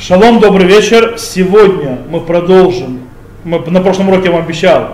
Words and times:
Шалом, 0.00 0.38
добрый 0.38 0.64
вечер. 0.64 1.16
Сегодня 1.18 1.98
мы 2.08 2.20
продолжим. 2.20 3.00
Мы, 3.42 3.58
на 3.66 3.80
прошлом 3.80 4.10
уроке 4.10 4.26
я 4.26 4.30
вам 4.30 4.44
обещал, 4.44 4.90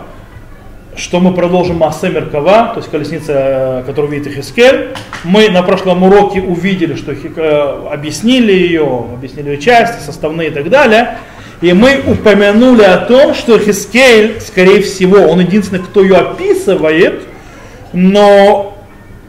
что 0.96 1.20
мы 1.20 1.34
продолжим 1.34 1.76
Массе 1.76 2.08
Меркава, 2.08 2.70
то 2.72 2.78
есть 2.78 2.90
колесница, 2.90 3.84
которую 3.84 4.12
видит 4.12 4.32
Хискель. 4.32 4.94
Мы 5.22 5.50
на 5.50 5.62
прошлом 5.62 6.04
уроке 6.04 6.40
увидели, 6.40 6.94
что 6.94 7.12
э, 7.12 7.88
объяснили 7.92 8.50
ее, 8.52 9.04
объяснили 9.12 9.50
ее 9.50 9.58
части, 9.58 10.02
составные 10.02 10.48
и 10.48 10.50
так 10.50 10.70
далее. 10.70 11.18
И 11.60 11.74
мы 11.74 12.00
упомянули 12.06 12.84
о 12.84 12.96
том, 12.96 13.34
что 13.34 13.58
Хискель, 13.58 14.40
скорее 14.40 14.80
всего, 14.80 15.18
он 15.18 15.38
единственный, 15.40 15.82
кто 15.82 16.02
ее 16.02 16.16
описывает, 16.16 17.24
но 17.92 18.74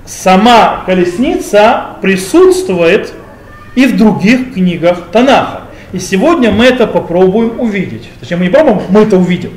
сама 0.05 0.84
колесница 0.86 1.98
присутствует 2.02 3.12
и 3.76 3.86
в 3.88 3.98
других 3.98 4.54
книгах 4.54 5.10
Танаха. 5.12 5.64
И 5.96 6.00
сегодня 6.00 6.52
мы 6.52 6.65
это 6.65 6.88
попробуем 6.88 7.57
увидеть. 7.57 8.10
Точнее, 8.19 8.36
мы 8.36 8.43
не 8.43 8.50
пробуем, 8.50 8.82
мы 8.89 9.04
это 9.04 9.15
увидим. 9.15 9.51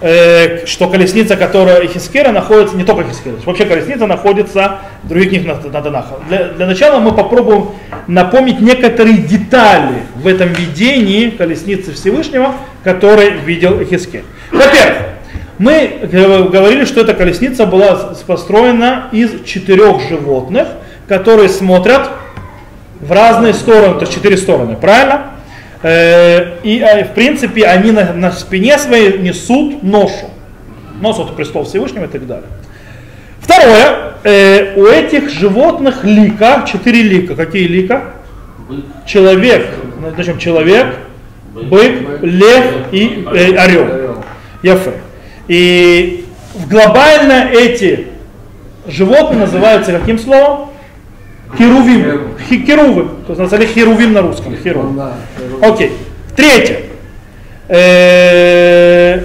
Э, 0.00 0.64
что 0.64 0.88
колесница, 0.88 1.36
которая 1.36 1.86
Хискера 1.86 2.32
находится, 2.32 2.78
не 2.78 2.84
только 2.84 3.04
Хискера, 3.04 3.34
вообще 3.44 3.66
колесница 3.66 4.06
находится 4.06 4.78
в 5.02 5.08
других 5.08 5.28
книгах 5.28 5.62
на, 5.70 5.90
на. 5.90 6.06
Для, 6.30 6.44
для 6.44 6.66
начала 6.66 6.98
мы 6.98 7.12
попробуем 7.12 7.72
напомнить 8.06 8.58
некоторые 8.58 9.18
детали 9.18 10.04
в 10.14 10.26
этом 10.26 10.48
видении 10.48 11.28
колесницы 11.28 11.92
Всевышнего, 11.92 12.54
который 12.82 13.32
видел 13.44 13.78
Хискер. 13.84 14.22
Во-первых, 14.52 14.96
мы 15.58 16.08
говорили, 16.10 16.86
что 16.86 17.02
эта 17.02 17.12
колесница 17.12 17.66
была 17.66 18.14
построена 18.26 19.10
из 19.12 19.44
четырех 19.44 20.00
животных, 20.08 20.68
которые 21.06 21.50
смотрят 21.50 22.08
в 22.98 23.12
разные 23.12 23.52
стороны, 23.52 23.96
то 23.96 24.00
есть 24.06 24.14
четыре 24.14 24.38
стороны, 24.38 24.74
правильно? 24.76 25.35
Э, 25.82 26.58
и 26.62 26.78
э, 26.78 27.04
в 27.04 27.14
принципе 27.14 27.66
они 27.66 27.92
на, 27.92 28.12
на 28.12 28.32
спине 28.32 28.78
своей 28.78 29.18
несут 29.18 29.82
ношу. 29.82 30.30
Нос 31.00 31.18
это 31.18 31.32
престол 31.32 31.64
Всевышнего 31.64 32.04
и 32.04 32.08
так 32.08 32.26
далее. 32.26 32.48
Второе, 33.40 34.14
э, 34.24 34.74
у 34.76 34.86
этих 34.86 35.30
животных 35.30 36.04
лика, 36.04 36.64
четыре 36.66 37.02
лика. 37.02 37.36
Какие 37.36 37.66
лика? 37.66 38.14
Бык. 38.68 38.84
Человек, 39.06 39.68
зачем 40.16 40.38
человек, 40.38 40.96
бык, 41.52 41.70
бык 41.70 42.22
лев 42.22 42.64
и 42.92 43.24
э, 43.32 43.54
орел. 43.56 44.24
Яфе. 44.62 44.94
И 45.48 46.24
глобально 46.68 47.50
эти 47.52 48.08
животные 48.88 49.40
называются 49.40 49.92
каким 49.92 50.18
словом? 50.18 50.70
Херувим. 51.56 52.36
Херувы. 52.48 53.04
То 53.26 53.28
есть 53.28 53.38
назвали 53.38 53.66
херувим 53.66 54.12
на 54.12 54.22
русском. 54.22 54.56
Херувим. 54.56 55.00
Окей. 55.62 55.92
Третье. 56.34 56.80
Э, 57.68 59.24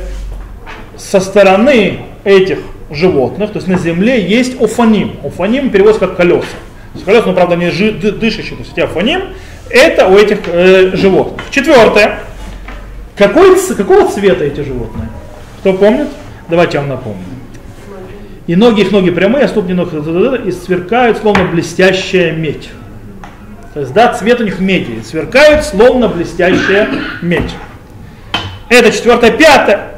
со 0.97 1.19
стороны 1.19 1.99
этих 2.23 2.59
животных, 2.89 3.51
то 3.51 3.57
есть 3.57 3.67
на 3.67 3.77
земле 3.77 4.21
есть 4.21 4.59
офаним. 4.61 5.17
Офаним 5.23 5.69
переводится 5.69 6.07
как 6.07 6.17
колеса. 6.17 6.45
Колеса, 7.05 7.27
но 7.27 7.33
правда 7.33 7.55
не 7.55 7.69
жи, 7.69 7.91
дышащие, 7.91 8.55
то 8.57 8.63
есть 8.63 8.73
эти 8.73 8.81
офаним, 8.81 9.21
это 9.69 10.07
у 10.07 10.17
этих 10.17 10.39
э, 10.47 10.95
животных. 10.95 11.41
Четвертое. 11.51 12.19
Какой, 13.15 13.55
какого 13.75 14.09
цвета 14.09 14.43
эти 14.43 14.61
животные? 14.61 15.09
Кто 15.59 15.73
помнит? 15.73 16.07
Давайте 16.49 16.77
я 16.77 16.81
вам 16.81 16.89
напомню. 16.89 17.23
И 18.47 18.55
ноги 18.55 18.81
их 18.81 18.91
ноги 18.91 19.11
прямые, 19.11 19.45
а 19.45 19.47
ступни 19.47 19.73
ног 19.73 19.93
и 19.93 20.51
сверкают, 20.51 21.17
словно 21.19 21.45
блестящая 21.45 22.33
медь. 22.33 22.69
То 23.73 23.79
есть, 23.79 23.93
да, 23.93 24.13
цвет 24.13 24.41
у 24.41 24.43
них 24.43 24.59
меди, 24.59 25.01
сверкают, 25.03 25.63
словно 25.63 26.09
блестящая 26.09 26.89
медь. 27.21 27.55
Это 28.67 28.91
четвертое. 28.91 29.31
Пятое. 29.31 29.91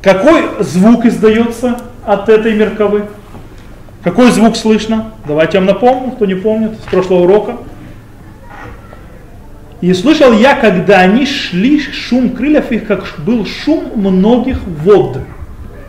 Какой 0.00 0.44
звук 0.60 1.04
издается 1.04 1.78
от 2.04 2.28
этой 2.28 2.54
мерковы? 2.54 3.06
Какой 4.02 4.30
звук 4.30 4.56
слышно? 4.56 5.12
Давайте 5.26 5.58
я 5.58 5.60
вам 5.60 5.68
напомню, 5.68 6.12
кто 6.12 6.26
не 6.26 6.34
помнит, 6.34 6.72
с 6.74 6.90
прошлого 6.90 7.22
урока. 7.22 7.56
И 9.80 9.92
слышал 9.92 10.32
я, 10.32 10.54
когда 10.54 11.00
они 11.00 11.26
шли, 11.26 11.80
шум 11.80 12.30
крыльев 12.30 12.70
их, 12.70 12.86
как 12.86 13.04
был 13.18 13.44
шум 13.44 13.92
многих 13.96 14.62
вод, 14.62 15.18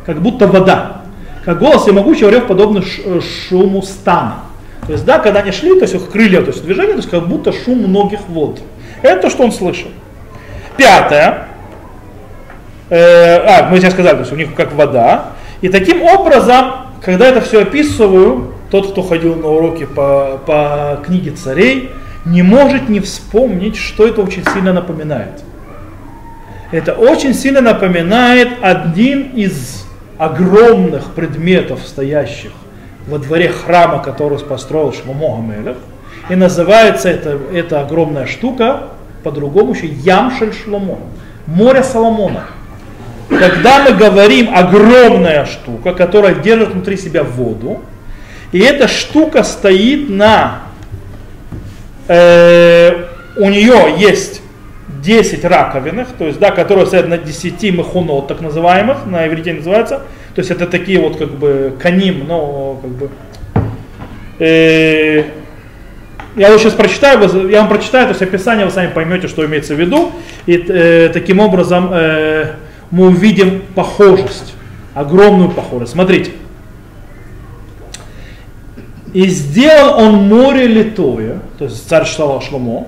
как 0.06 0.22
будто 0.22 0.48
вода. 0.48 1.05
Как 1.46 1.60
голос 1.60 1.86
могучий 1.88 2.28
рев, 2.28 2.48
подобно 2.48 2.82
э, 2.82 3.20
шуму 3.22 3.84
стана. 3.84 4.46
То 4.88 4.94
есть, 4.94 5.06
да, 5.06 5.20
когда 5.20 5.42
они 5.42 5.52
шли, 5.52 5.76
то 5.76 5.84
есть 5.84 5.94
их 5.94 6.10
крылья, 6.10 6.42
то 6.42 6.48
есть 6.48 6.64
движение, 6.64 6.94
то 6.94 7.00
есть 7.00 7.10
как 7.10 7.28
будто 7.28 7.54
шум 7.54 7.80
многих 7.80 8.28
вод. 8.28 8.60
Это 9.04 9.24
то, 9.24 9.30
что 9.30 9.44
он 9.44 9.52
слышал. 9.52 9.90
Пятое. 10.76 11.48
Э, 12.90 13.38
а, 13.38 13.70
мы 13.70 13.78
сейчас 13.78 13.94
сказали, 13.94 14.16
то 14.16 14.22
есть 14.22 14.34
у 14.34 14.36
них 14.36 14.56
как 14.56 14.74
вода. 14.74 15.34
И 15.62 15.70
таким 15.70 16.02
образом, 16.02 16.66
когда 17.02 17.28
это 17.28 17.42
все 17.42 17.62
описываю, 17.62 18.54
тот, 18.72 18.92
кто 18.92 19.04
ходил 19.04 19.36
на 19.36 19.48
уроки 19.48 19.86
по, 19.86 20.42
по 20.46 21.00
книге 21.06 21.32
царей, 21.32 21.92
не 22.26 22.42
может 22.42 22.90
не 22.90 23.00
вспомнить, 23.00 23.78
что 23.78 24.08
это 24.08 24.22
очень 24.22 24.44
сильно 24.52 24.74
напоминает. 24.74 25.44
Это 26.72 26.94
очень 26.94 27.36
сильно 27.36 27.62
напоминает 27.62 28.50
один 28.62 29.30
из 29.36 29.85
огромных 30.18 31.14
предметов, 31.14 31.82
стоящих 31.86 32.52
во 33.08 33.20
дворе 33.20 33.50
храма, 33.50 34.02
который 34.02 34.40
построил 34.40 34.94
Шломо 34.94 35.38
Гамелех. 35.38 35.78
И 36.30 36.36
называется 36.36 37.10
это, 37.10 37.38
эта 37.54 37.82
огромная 37.82 38.26
штука 38.26 38.90
по-другому 39.24 39.74
еще 39.74 39.88
Ямшель 39.88 40.54
Шломо, 40.54 41.00
море 41.48 41.84
Соломона. 41.84 42.46
Когда 43.30 43.84
мы 43.84 43.92
говорим 43.92 44.56
огромная 44.56 45.46
штука, 45.46 45.94
которая 45.94 46.36
держит 46.36 46.74
внутри 46.74 46.96
себя 46.98 47.24
воду, 47.24 47.82
и 48.52 48.60
эта 48.60 48.88
штука 48.88 49.44
стоит 49.44 50.10
на, 50.10 50.62
э, 52.08 53.06
у 53.38 53.50
нее 53.50 53.96
есть 53.98 54.42
10 55.06 55.46
раковинах, 55.46 56.08
то 56.18 56.26
есть, 56.26 56.40
да, 56.40 56.52
которые 56.52 56.88
стоят 56.88 57.08
на 57.08 57.18
10 57.18 57.76
махунот, 57.76 58.28
так 58.28 58.42
называемых, 58.42 59.06
на 59.06 59.28
иврите 59.28 59.54
называется, 59.54 60.02
то 60.34 60.40
есть 60.40 60.52
это 60.52 60.66
такие 60.66 61.00
вот 61.00 61.18
как 61.18 61.30
бы 61.30 61.76
каним, 61.80 62.26
но 62.28 62.80
как 62.82 62.92
бы 62.92 63.10
э, 64.40 65.24
я 66.36 66.52
вот 66.52 66.60
сейчас 66.60 66.74
прочитаю, 66.74 67.50
я 67.50 67.60
вам 67.60 67.70
прочитаю, 67.70 68.08
то 68.08 68.10
есть 68.10 68.22
описание, 68.22 68.66
вы 68.66 68.72
сами 68.72 68.92
поймете, 68.92 69.30
что 69.30 69.46
имеется 69.46 69.74
в 69.74 69.80
виду. 69.80 70.12
И 70.46 70.54
э, 70.68 71.10
таким 71.14 71.40
образом 71.40 71.90
э, 71.94 72.56
мы 72.92 73.08
увидим 73.08 73.62
похожесть, 73.74 74.54
огромную 74.94 75.52
похожесть. 75.52 75.94
Смотрите. 75.94 76.32
И 79.14 79.28
сделал 79.28 79.98
он 79.98 80.28
море 80.28 80.68
литое, 80.68 81.40
то 81.58 81.66
есть 81.66 81.88
царь 81.88 82.06
Шломо, 82.06 82.88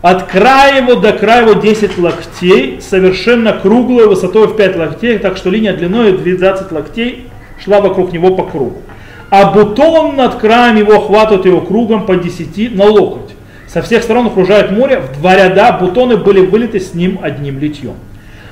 от 0.00 0.24
края 0.24 0.82
его 0.82 0.94
до 0.94 1.12
края 1.12 1.42
его 1.42 1.54
10 1.54 1.98
локтей, 1.98 2.80
совершенно 2.80 3.52
круглой, 3.52 4.06
высотой 4.06 4.46
в 4.46 4.56
5 4.56 4.76
локтей, 4.76 5.18
так 5.18 5.36
что 5.36 5.50
линия 5.50 5.72
длиной 5.72 6.16
12 6.16 6.70
локтей 6.70 7.26
шла 7.62 7.80
вокруг 7.80 8.12
него 8.12 8.34
по 8.36 8.44
кругу. 8.44 8.82
А 9.30 9.52
бутон 9.52 10.16
над 10.16 10.36
краем 10.36 10.76
его 10.76 10.94
охватывает 10.94 11.46
его 11.46 11.60
кругом 11.60 12.06
по 12.06 12.16
10 12.16 12.74
на 12.74 12.84
локоть. 12.84 13.34
Со 13.66 13.82
всех 13.82 14.02
сторон 14.02 14.28
окружает 14.28 14.70
море, 14.70 15.00
в 15.00 15.20
два 15.20 15.34
ряда 15.34 15.72
бутоны 15.72 16.16
были 16.16 16.40
вылиты 16.46 16.80
с 16.80 16.94
ним 16.94 17.18
одним 17.20 17.58
литьем. 17.58 17.94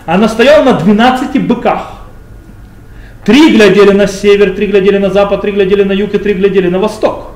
Она 0.04 0.28
стояла 0.28 0.64
на 0.64 0.72
12 0.74 1.46
быках. 1.46 1.92
Три 3.24 3.56
глядели 3.56 3.92
на 3.92 4.06
север, 4.06 4.54
три 4.54 4.66
глядели 4.66 4.98
на 4.98 5.10
запад, 5.10 5.40
три 5.40 5.52
глядели 5.52 5.84
на 5.84 5.92
юг 5.92 6.14
и 6.14 6.18
три 6.18 6.34
глядели 6.34 6.68
на 6.68 6.78
восток. 6.78 7.35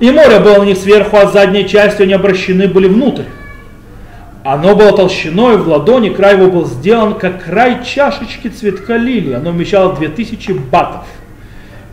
И 0.00 0.10
море 0.10 0.40
было 0.40 0.64
не 0.64 0.74
сверху, 0.74 1.18
а 1.18 1.26
задней 1.26 1.68
частью 1.68 2.04
они 2.04 2.14
обращены 2.14 2.66
были 2.66 2.88
внутрь. 2.88 3.24
Оно 4.42 4.74
было 4.74 4.96
толщиной 4.96 5.58
в 5.58 5.68
ладони, 5.68 6.08
край 6.08 6.36
его 6.36 6.50
был 6.50 6.64
сделан 6.64 7.14
как 7.14 7.44
край 7.44 7.84
чашечки 7.84 8.48
цветка 8.48 8.96
лилии. 8.96 9.34
Оно 9.34 9.50
вмещало 9.50 9.94
2000 9.94 10.52
батов. 10.52 11.04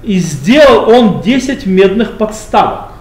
И 0.03 0.17
сделал 0.19 0.89
он 0.89 1.21
10 1.21 1.65
медных 1.65 2.17
подставок. 2.17 2.93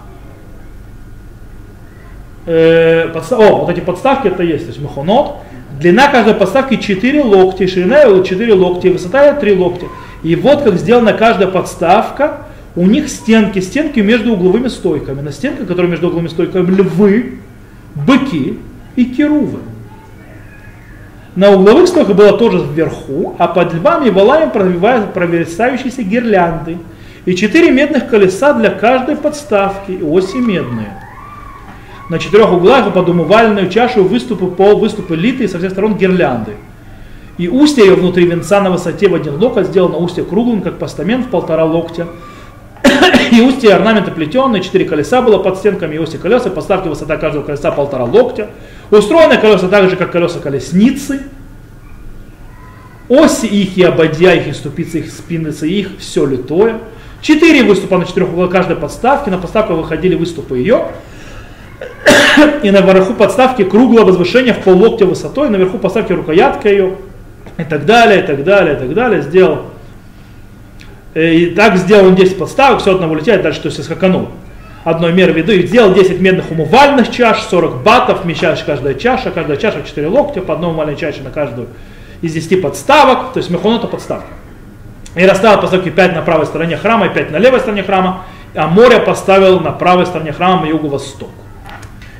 Э, 2.45 3.07
подстав... 3.13 3.39
О, 3.39 3.55
вот 3.59 3.69
эти 3.69 3.79
подставки 3.79 4.27
это 4.27 4.43
есть, 4.43 4.65
то 4.65 4.71
есть 4.71 4.81
махонот. 4.81 5.37
Длина 5.79 6.09
каждой 6.09 6.33
подставки 6.33 6.75
4 6.75 7.23
локти, 7.23 7.67
ширина 7.67 8.01
его 8.01 8.21
4 8.21 8.53
локти, 8.53 8.87
высота 8.87 9.33
3 9.33 9.55
локти. 9.55 9.87
И 10.23 10.35
вот 10.35 10.63
как 10.63 10.75
сделана 10.75 11.13
каждая 11.13 11.47
подставка 11.47 12.46
у 12.77 12.85
них 12.85 13.09
стенки, 13.09 13.59
стенки 13.59 13.99
между 14.01 14.33
угловыми 14.33 14.67
стойками. 14.67 15.21
На 15.21 15.31
стенках, 15.31 15.67
которые 15.67 15.89
между 15.89 16.07
угловыми 16.07 16.29
стойками, 16.29 16.69
львы, 16.69 17.39
быки 17.95 18.59
и 18.95 19.05
керувы. 19.05 19.57
На 21.35 21.49
угловых 21.49 21.87
стойках 21.87 22.15
было 22.15 22.37
тоже 22.37 22.63
вверху, 22.63 23.35
а 23.39 23.47
под 23.47 23.73
львами 23.73 24.09
и 24.09 24.11
валами 24.11 24.51
провисающиеся 25.11 26.03
гирлянды. 26.03 26.77
И 27.25 27.35
четыре 27.35 27.71
медных 27.71 28.09
колеса 28.09 28.53
для 28.53 28.69
каждой 28.69 29.15
подставки, 29.15 29.93
и 29.93 30.03
оси 30.03 30.37
медные. 30.37 31.01
На 32.11 32.19
четырех 32.19 32.53
углах 32.53 32.93
под 32.93 33.09
умывальную 33.09 33.69
чашу 33.69 34.03
выступы, 34.03 34.45
пол 34.45 34.77
выступы 34.77 35.15
литые 35.15 35.49
со 35.49 35.57
всех 35.57 35.71
сторон 35.71 35.95
гирлянды. 35.95 36.51
И 37.39 37.47
устье 37.47 37.85
ее 37.85 37.95
внутри 37.95 38.27
венца 38.27 38.61
на 38.61 38.69
высоте 38.69 39.09
в 39.09 39.15
один 39.15 39.35
локоть 39.41 39.65
сделано 39.65 39.97
устье 39.97 40.23
круглым, 40.23 40.61
как 40.61 40.77
постамент 40.77 41.25
в 41.25 41.29
полтора 41.29 41.65
локтя. 41.65 42.05
И 43.31 43.41
устье 43.41 43.73
орнамента 43.73 44.11
плетеные, 44.11 44.61
четыре 44.61 44.85
колеса 44.85 45.21
было 45.21 45.37
под 45.37 45.57
стенками, 45.57 45.95
и 45.95 45.97
устье 45.97 46.19
колеса, 46.19 46.49
поставки 46.49 46.87
высота 46.87 47.17
каждого 47.17 47.43
колеса 47.43 47.71
полтора 47.71 48.05
локтя. 48.05 48.49
Устроены 48.91 49.37
колеса 49.37 49.67
так 49.67 49.89
же, 49.89 49.95
как 49.95 50.11
колеса 50.11 50.39
колесницы. 50.39 51.23
Оси 53.09 53.45
их 53.45 53.77
и 53.77 53.83
ободья 53.83 54.33
их, 54.33 54.47
и 54.47 54.53
ступицы 54.53 54.99
их, 54.99 55.11
спинницы 55.11 55.67
их, 55.69 55.91
все 55.99 56.25
литое. 56.25 56.79
Четыре 57.21 57.63
выступа 57.63 57.97
на 57.97 58.05
четырех 58.05 58.29
углах 58.29 58.51
каждой 58.51 58.75
подставки, 58.75 59.29
на 59.29 59.37
подставку 59.37 59.73
выходили 59.73 60.15
выступы 60.15 60.57
ее. 60.57 60.87
И 62.63 62.71
на 62.71 62.81
верху 62.81 63.13
подставки 63.13 63.63
круглое 63.63 64.03
возвышение 64.03 64.53
в 64.53 64.59
пол 64.59 64.77
локтя 64.77 65.05
высотой, 65.05 65.49
наверху 65.49 65.77
подставки 65.77 66.13
рукоятка 66.13 66.69
ее, 66.69 66.95
и 67.57 67.63
так 67.63 67.85
далее, 67.85 68.23
и 68.23 68.27
так 68.27 68.43
далее, 68.43 68.75
и 68.75 68.79
так 68.79 68.93
далее, 68.93 69.21
сделал. 69.21 69.65
Э, 71.17 71.33
и 71.33 71.45
так 71.47 71.77
сделал 71.77 72.09
он 72.09 72.15
10 72.15 72.37
подставок, 72.37 72.79
все 72.79 72.93
одного 72.93 73.15
летает 73.15 73.41
дальше, 73.41 73.59
то 73.61 73.69
есть 73.69 73.83
скаканул. 73.83 74.29
Одной 74.83 75.11
меры 75.11 75.33
виду, 75.33 75.51
и 75.51 75.65
сделал 75.65 75.91
10 75.91 76.21
медных 76.21 76.51
умывальных 76.51 77.09
чаш, 77.09 77.41
40 77.41 77.81
батов, 77.81 78.23
вмещаешь 78.23 78.63
каждая 78.63 78.93
чаша, 78.93 79.31
каждая 79.31 79.57
чаша 79.57 79.81
4 79.83 80.07
локтя, 80.07 80.41
по 80.41 80.53
одной 80.53 80.69
умывальной 80.69 80.95
чаше 80.95 81.23
на 81.23 81.31
каждую 81.31 81.69
из 82.21 82.33
10 82.33 82.61
подставок, 82.61 83.33
то 83.33 83.39
есть 83.39 83.49
мехон 83.49 83.77
это 83.77 83.87
подставка. 83.87 84.27
И 85.15 85.25
расставил 85.25 85.59
подставки 85.59 85.89
5 85.89 86.13
на 86.13 86.21
правой 86.21 86.45
стороне 86.45 86.77
храма 86.77 87.07
и 87.07 87.09
5 87.09 87.31
на 87.31 87.37
левой 87.37 87.61
стороне 87.61 87.81
храма, 87.81 88.25
а 88.53 88.67
море 88.67 88.99
поставил 88.99 89.59
на 89.59 89.71
правой 89.71 90.05
стороне 90.05 90.33
храма 90.33 90.67
юго-восток. 90.67 91.31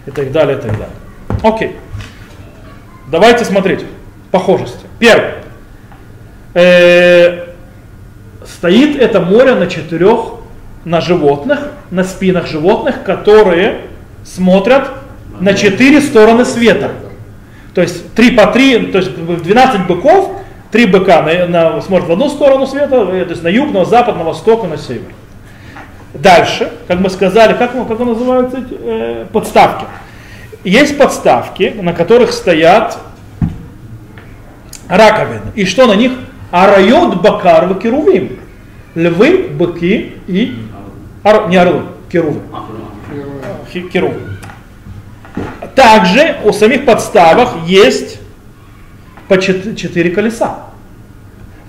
И 0.07 0.11
так 0.11 0.31
далее, 0.31 0.57
и 0.57 0.61
так 0.61 0.71
далее. 0.71 0.95
Окей. 1.44 1.75
Давайте 3.11 3.45
смотреть 3.45 3.85
похожести. 4.31 4.88
Первое. 4.97 5.35
Стоит 8.47 8.99
это 8.99 9.19
море 9.19 9.55
на 9.55 9.67
четырех, 9.67 10.35
на 10.85 11.01
животных, 11.01 11.71
на 11.91 12.03
спинах 12.03 12.47
животных, 12.47 13.03
которые 13.03 13.81
смотрят 14.23 14.89
на 15.39 15.53
четыре 15.53 16.01
стороны 16.01 16.45
света. 16.45 16.91
То 17.73 17.81
есть 17.81 18.13
три 18.13 18.31
по 18.31 18.47
три, 18.47 18.88
то 18.88 18.97
есть 18.97 19.13
12 19.15 19.85
быков, 19.85 20.31
три 20.71 20.85
быка 20.85 21.21
на, 21.21 21.45
на, 21.45 21.81
смотрят 21.81 22.07
в 22.07 22.11
одну 22.13 22.29
сторону 22.29 22.65
света, 22.65 23.07
э, 23.11 23.25
то 23.25 23.31
есть 23.31 23.44
на 23.44 23.49
юг, 23.49 23.71
на 23.71 23.85
запад, 23.85 24.17
на 24.17 24.23
восток 24.23 24.63
и 24.63 24.67
на 24.67 24.77
север. 24.77 25.11
Дальше, 26.13 26.71
как 26.88 26.99
мы 26.99 27.09
сказали, 27.09 27.53
как, 27.53 27.73
как 27.73 27.99
называются 27.99 28.57
эти 28.59 28.77
э, 28.79 29.25
подставки? 29.31 29.85
Есть 30.63 30.97
подставки, 30.97 31.75
на 31.79 31.94
которых 31.94 32.31
стоят 32.31 32.97
раковины. 34.89 35.51
И 35.55 35.65
что 35.65 35.85
на 35.85 35.95
них? 35.95 36.13
Арайот 36.51 37.21
бакар 37.21 37.65
в 37.67 37.79
керувим. 37.79 38.39
Львы, 38.95 39.49
быки 39.49 40.13
и... 40.27 40.57
Ор, 41.23 41.49
не 41.49 41.57
орлы, 41.57 41.83
керувы. 42.11 42.41
Керувы. 43.91 44.21
Также 45.75 46.38
у 46.44 46.51
самих 46.51 46.85
подставок 46.85 47.49
есть 47.65 48.19
по 49.27 49.38
четыре 49.39 50.09
колеса. 50.11 50.61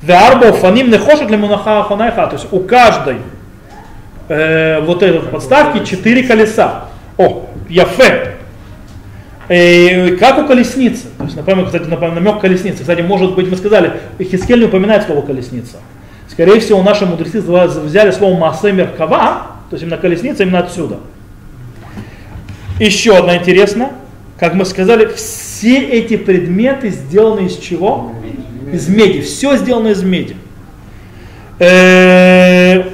Фаним 0.01 0.91
не 0.91 0.99
хочет 0.99 1.29
ли 1.29 1.37
мунаха 1.37 1.83
То 1.83 2.31
есть 2.33 2.47
у 2.53 2.61
каждой 2.61 3.17
э, 4.29 4.81
вот 4.81 5.03
этой 5.03 5.21
подставки 5.21 5.85
четыре 5.85 6.23
колеса. 6.23 6.85
О, 7.19 7.47
яфе. 7.69 8.38
Э, 9.49 10.17
как 10.17 10.39
у 10.39 10.47
колесницы. 10.47 11.07
То 11.17 11.25
есть, 11.25 11.37
напомню, 11.37 11.67
кстати, 11.67 11.85
намек 11.85 12.41
колесницы. 12.41 12.81
Кстати, 12.81 13.01
может 13.01 13.35
быть, 13.35 13.51
мы 13.51 13.57
сказали, 13.57 13.93
Хискель 14.19 14.61
не 14.61 14.67
упоминает 14.67 15.05
слово 15.05 15.23
колесница. 15.23 15.79
Скорее 16.29 16.61
всего, 16.61 16.83
наши 16.83 17.07
мудрецы 17.07 17.41
взяли 17.41 18.11
слово 18.11 18.39
Масемер 18.39 18.89
Кава, 18.89 19.47
то 19.71 19.75
есть 19.75 19.83
именно 19.83 19.97
колесница, 19.97 20.43
именно 20.43 20.61
отсюда. 20.61 20.99
Еще 22.79 23.17
одна 23.17 23.37
интересная. 23.37 23.93
Как 24.39 24.55
мы 24.55 24.65
сказали, 24.65 25.07
все 25.07 25.81
эти 25.81 26.17
предметы 26.17 26.91
сделаны 26.91 27.47
из 27.47 27.57
чего? 27.57 28.13
Из 28.73 28.89
меди. 28.89 29.23
Все 29.23 29.57
сделано 29.57 29.89
из 29.89 30.03
меди. 30.03 30.37
Э, 31.59 32.85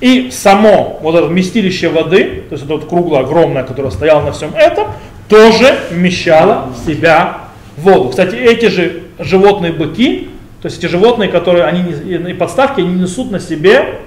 и 0.00 0.30
само 0.30 1.00
вот 1.02 1.16
это 1.16 1.26
вместилище 1.26 1.88
воды, 1.88 2.44
то 2.48 2.52
есть 2.52 2.64
это 2.64 2.74
вот 2.74 2.88
круглое, 2.88 3.20
огромное, 3.20 3.64
которое 3.64 3.90
стояло 3.90 4.22
на 4.22 4.30
всем 4.30 4.54
этом, 4.54 4.88
тоже 5.28 5.78
вмещала 5.90 6.68
в 6.72 6.86
себя 6.86 7.48
воду. 7.76 8.10
Кстати, 8.10 8.34
эти 8.34 8.66
же 8.66 9.02
животные 9.18 9.72
быки, 9.72 10.30
то 10.62 10.66
есть 10.66 10.78
эти 10.78 10.86
животные, 10.86 11.28
которые 11.28 11.64
они 11.64 11.92
и 11.92 12.34
подставки, 12.34 12.80
они 12.80 12.94
несут 12.94 13.30
на 13.30 13.38
себе 13.38 14.00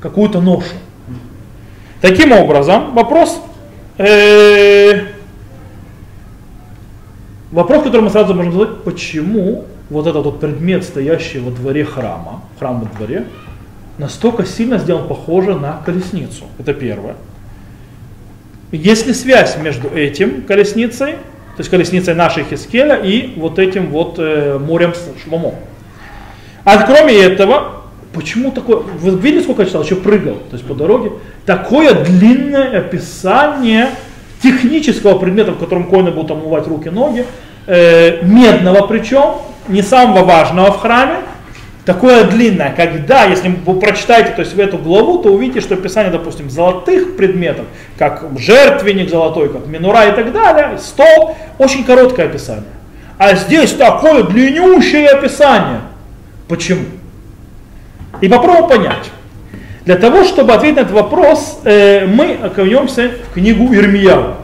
какую-то 0.00 0.40
ношу. 0.40 0.74
Таким 2.00 2.32
образом, 2.32 2.94
вопрос, 2.94 3.42
э, 3.98 5.02
вопрос, 7.50 7.82
который 7.82 8.00
мы 8.02 8.10
сразу 8.10 8.34
можем 8.34 8.52
задать, 8.52 8.82
почему 8.84 9.66
вот 9.90 10.06
этот 10.06 10.24
вот 10.24 10.40
предмет, 10.40 10.84
стоящий 10.84 11.40
во 11.40 11.50
дворе 11.50 11.84
храма, 11.84 12.42
храм 12.58 12.80
во 12.80 12.86
дворе, 12.96 13.26
настолько 13.98 14.46
сильно 14.46 14.78
сделан 14.78 15.06
похоже 15.08 15.56
на 15.56 15.82
колесницу. 15.84 16.44
Это 16.58 16.72
первое. 16.72 17.16
Есть 18.72 19.06
ли 19.06 19.14
связь 19.14 19.56
между 19.56 19.88
этим 19.88 20.42
колесницей, 20.42 21.12
то 21.12 21.58
есть 21.58 21.70
колесницей 21.70 22.14
нашей 22.14 22.44
Хискеля 22.44 22.96
и 22.96 23.34
вот 23.36 23.58
этим 23.58 23.90
вот 23.90 24.14
э, 24.18 24.58
морем 24.58 24.94
Шломо? 25.24 25.54
А 26.64 26.86
кроме 26.86 27.14
этого, 27.14 27.82
почему 28.12 28.52
такое, 28.52 28.76
вы 28.76 29.18
видели, 29.18 29.42
сколько 29.42 29.62
я 29.62 29.66
читал, 29.66 29.82
еще 29.82 29.96
прыгал, 29.96 30.34
то 30.34 30.56
есть 30.56 30.64
по 30.64 30.74
дороге, 30.74 31.12
такое 31.46 31.94
длинное 31.94 32.78
описание 32.78 33.90
технического 34.40 35.18
предмета, 35.18 35.52
в 35.52 35.58
котором 35.58 35.88
коины 35.88 36.12
будут 36.12 36.30
омывать 36.30 36.66
руки, 36.68 36.90
ноги, 36.90 37.26
э, 37.66 38.22
медного 38.22 38.86
причем, 38.86 39.36
не 39.66 39.82
самого 39.82 40.24
важного 40.24 40.72
в 40.72 40.78
храме, 40.78 41.16
такое 41.92 42.22
длинное, 42.22 42.72
когда, 42.76 43.24
если 43.24 43.48
вы 43.48 43.80
прочитаете 43.80 44.30
то 44.30 44.42
есть, 44.42 44.54
в 44.54 44.60
эту 44.60 44.78
главу, 44.78 45.18
то 45.18 45.30
увидите, 45.30 45.60
что 45.60 45.74
описание, 45.74 46.12
допустим, 46.12 46.48
золотых 46.48 47.16
предметов, 47.16 47.64
как 47.98 48.24
жертвенник 48.38 49.10
золотой, 49.10 49.48
как 49.48 49.66
минура 49.66 50.06
и 50.06 50.12
так 50.12 50.32
далее, 50.32 50.78
стол, 50.78 51.36
очень 51.58 51.82
короткое 51.82 52.26
описание. 52.26 52.62
А 53.18 53.34
здесь 53.34 53.72
такое 53.72 54.22
длиннющее 54.22 55.08
описание. 55.08 55.80
Почему? 56.46 56.84
И 58.20 58.28
попробуем 58.28 58.68
понять. 58.68 59.10
Для 59.84 59.96
того, 59.96 60.22
чтобы 60.22 60.52
ответить 60.52 60.76
на 60.76 60.80
этот 60.82 60.92
вопрос, 60.92 61.58
э, 61.64 62.06
мы 62.06 62.38
окунемся 62.40 63.10
в 63.30 63.34
книгу 63.34 63.74
Ирмияу. 63.74 64.34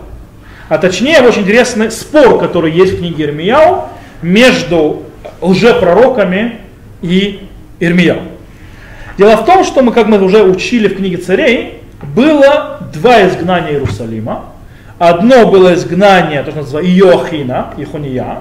А 0.69 0.79
точнее, 0.79 1.21
очень 1.21 1.43
интересный 1.43 1.93
спор, 1.93 2.41
который 2.41 2.73
есть 2.73 2.95
в 2.95 2.99
книге 2.99 3.27
Ирмияу 3.27 3.85
между 4.21 5.05
лжепророками 5.41 6.66
и 7.07 7.49
Ирмия. 7.81 8.19
Дело 9.19 9.37
в 9.37 9.45
том, 9.45 9.65
что 9.65 9.83
мы, 9.83 9.93
как 9.93 10.09
мы 10.09 10.23
уже 10.23 10.43
учили 10.43 10.89
в 10.89 10.97
книге 10.97 11.17
царей, 11.17 11.81
было 12.15 12.81
два 12.93 13.27
изгнания 13.27 13.73
Иерусалима. 13.73 14.47
Одно 14.99 15.47
было 15.47 15.75
изгнание, 15.75 16.43
то, 16.43 16.51
что 16.51 16.61
называется 16.61 16.93
Иохина, 16.93 17.75
Ихуния, 17.77 18.41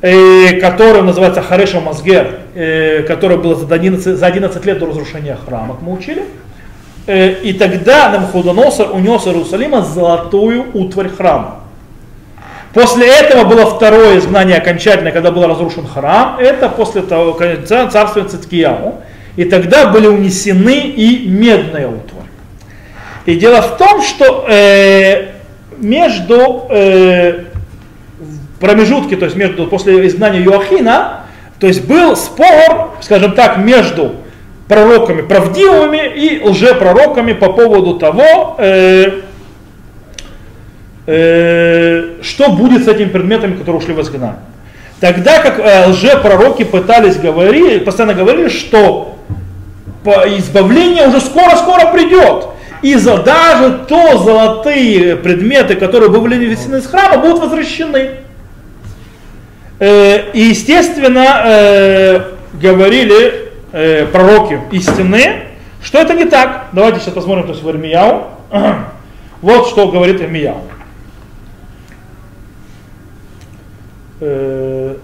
э, 0.00 0.58
которое 0.60 1.02
называется 1.02 1.42
Хареша 1.42 1.80
Мазгер, 1.80 2.40
э, 2.54 3.02
которое 3.02 3.38
было 3.38 3.54
за 3.54 3.74
11, 3.74 4.18
за 4.18 4.26
11 4.26 4.64
лет 4.64 4.78
до 4.78 4.86
разрушения 4.86 5.36
храма, 5.36 5.74
как 5.74 5.82
мы 5.82 5.92
учили. 5.92 6.24
Э, 7.06 7.32
и 7.42 7.52
тогда 7.52 8.10
Навуходоносор 8.10 8.90
унес 8.92 9.26
Иерусалима 9.26 9.82
золотую 9.82 10.66
утварь 10.74 11.08
храма. 11.08 11.60
После 12.72 13.06
этого 13.08 13.44
было 13.44 13.66
второе 13.66 14.18
изгнание 14.18 14.58
окончательное, 14.58 15.12
когда 15.12 15.30
был 15.30 15.46
разрушен 15.46 15.86
храм. 15.86 16.36
Это 16.38 16.68
после 16.68 17.02
того 17.02 17.38
царства 17.66 18.24
Циткияу. 18.24 19.00
И 19.36 19.44
тогда 19.44 19.86
были 19.86 20.06
унесены 20.06 20.78
и 20.78 21.28
медные 21.28 21.88
утварь. 21.88 22.26
И 23.26 23.36
дело 23.36 23.60
в 23.60 23.76
том, 23.76 24.02
что 24.02 24.46
э, 24.48 25.32
между 25.78 26.66
э, 26.70 27.44
промежутки, 28.60 29.16
то 29.16 29.26
есть 29.26 29.36
между 29.36 29.66
после 29.66 30.06
изгнания 30.06 30.40
Юахина, 30.40 31.22
то 31.58 31.66
есть 31.66 31.86
был 31.86 32.16
спор, 32.16 32.94
скажем 33.00 33.32
так, 33.32 33.58
между 33.58 34.16
пророками 34.68 35.22
правдивыми 35.22 36.12
и 36.14 36.42
лжепророками 36.42 37.32
по 37.32 37.52
поводу 37.52 37.98
того, 37.98 38.56
э, 38.58 39.22
э, 41.06 42.14
что 42.22 42.50
будет 42.50 42.84
с 42.84 42.88
этими 42.88 43.08
предметами, 43.08 43.56
которые 43.56 43.80
ушли 43.80 43.94
в 43.94 44.00
изгнание. 44.00 44.38
Тогда 45.00 45.40
как 45.40 45.58
э, 45.58 45.88
лжепророки 45.88 46.64
пытались 46.64 47.16
говорить, 47.16 47.84
постоянно 47.84 48.14
говорили, 48.14 48.48
что 48.48 49.16
избавление 50.04 51.08
уже 51.08 51.20
скоро-скоро 51.20 51.92
придет. 51.92 52.46
И 52.82 52.94
за, 52.94 53.18
даже 53.18 53.80
то 53.88 54.18
золотые 54.18 55.16
предметы, 55.16 55.74
которые 55.74 56.10
были 56.10 56.38
вынесены 56.38 56.76
из 56.76 56.86
храма, 56.86 57.18
будут 57.18 57.40
возвращены. 57.40 58.10
Э, 59.78 60.30
и, 60.32 60.40
естественно, 60.40 61.42
э, 61.44 62.20
говорили 62.54 63.46
пророки 64.10 64.58
истины, 64.70 65.42
что 65.82 65.98
это 65.98 66.14
не 66.14 66.24
так. 66.24 66.68
Давайте 66.72 67.00
сейчас 67.00 67.12
посмотрим, 67.12 67.44
то 67.44 67.52
есть 67.52 67.62
в 67.62 67.70
Ирмияу. 67.70 68.28
Вот 69.42 69.68
что 69.68 69.88
говорит 69.88 70.22
Ирмияу. 70.22 70.62
Это 74.20 74.96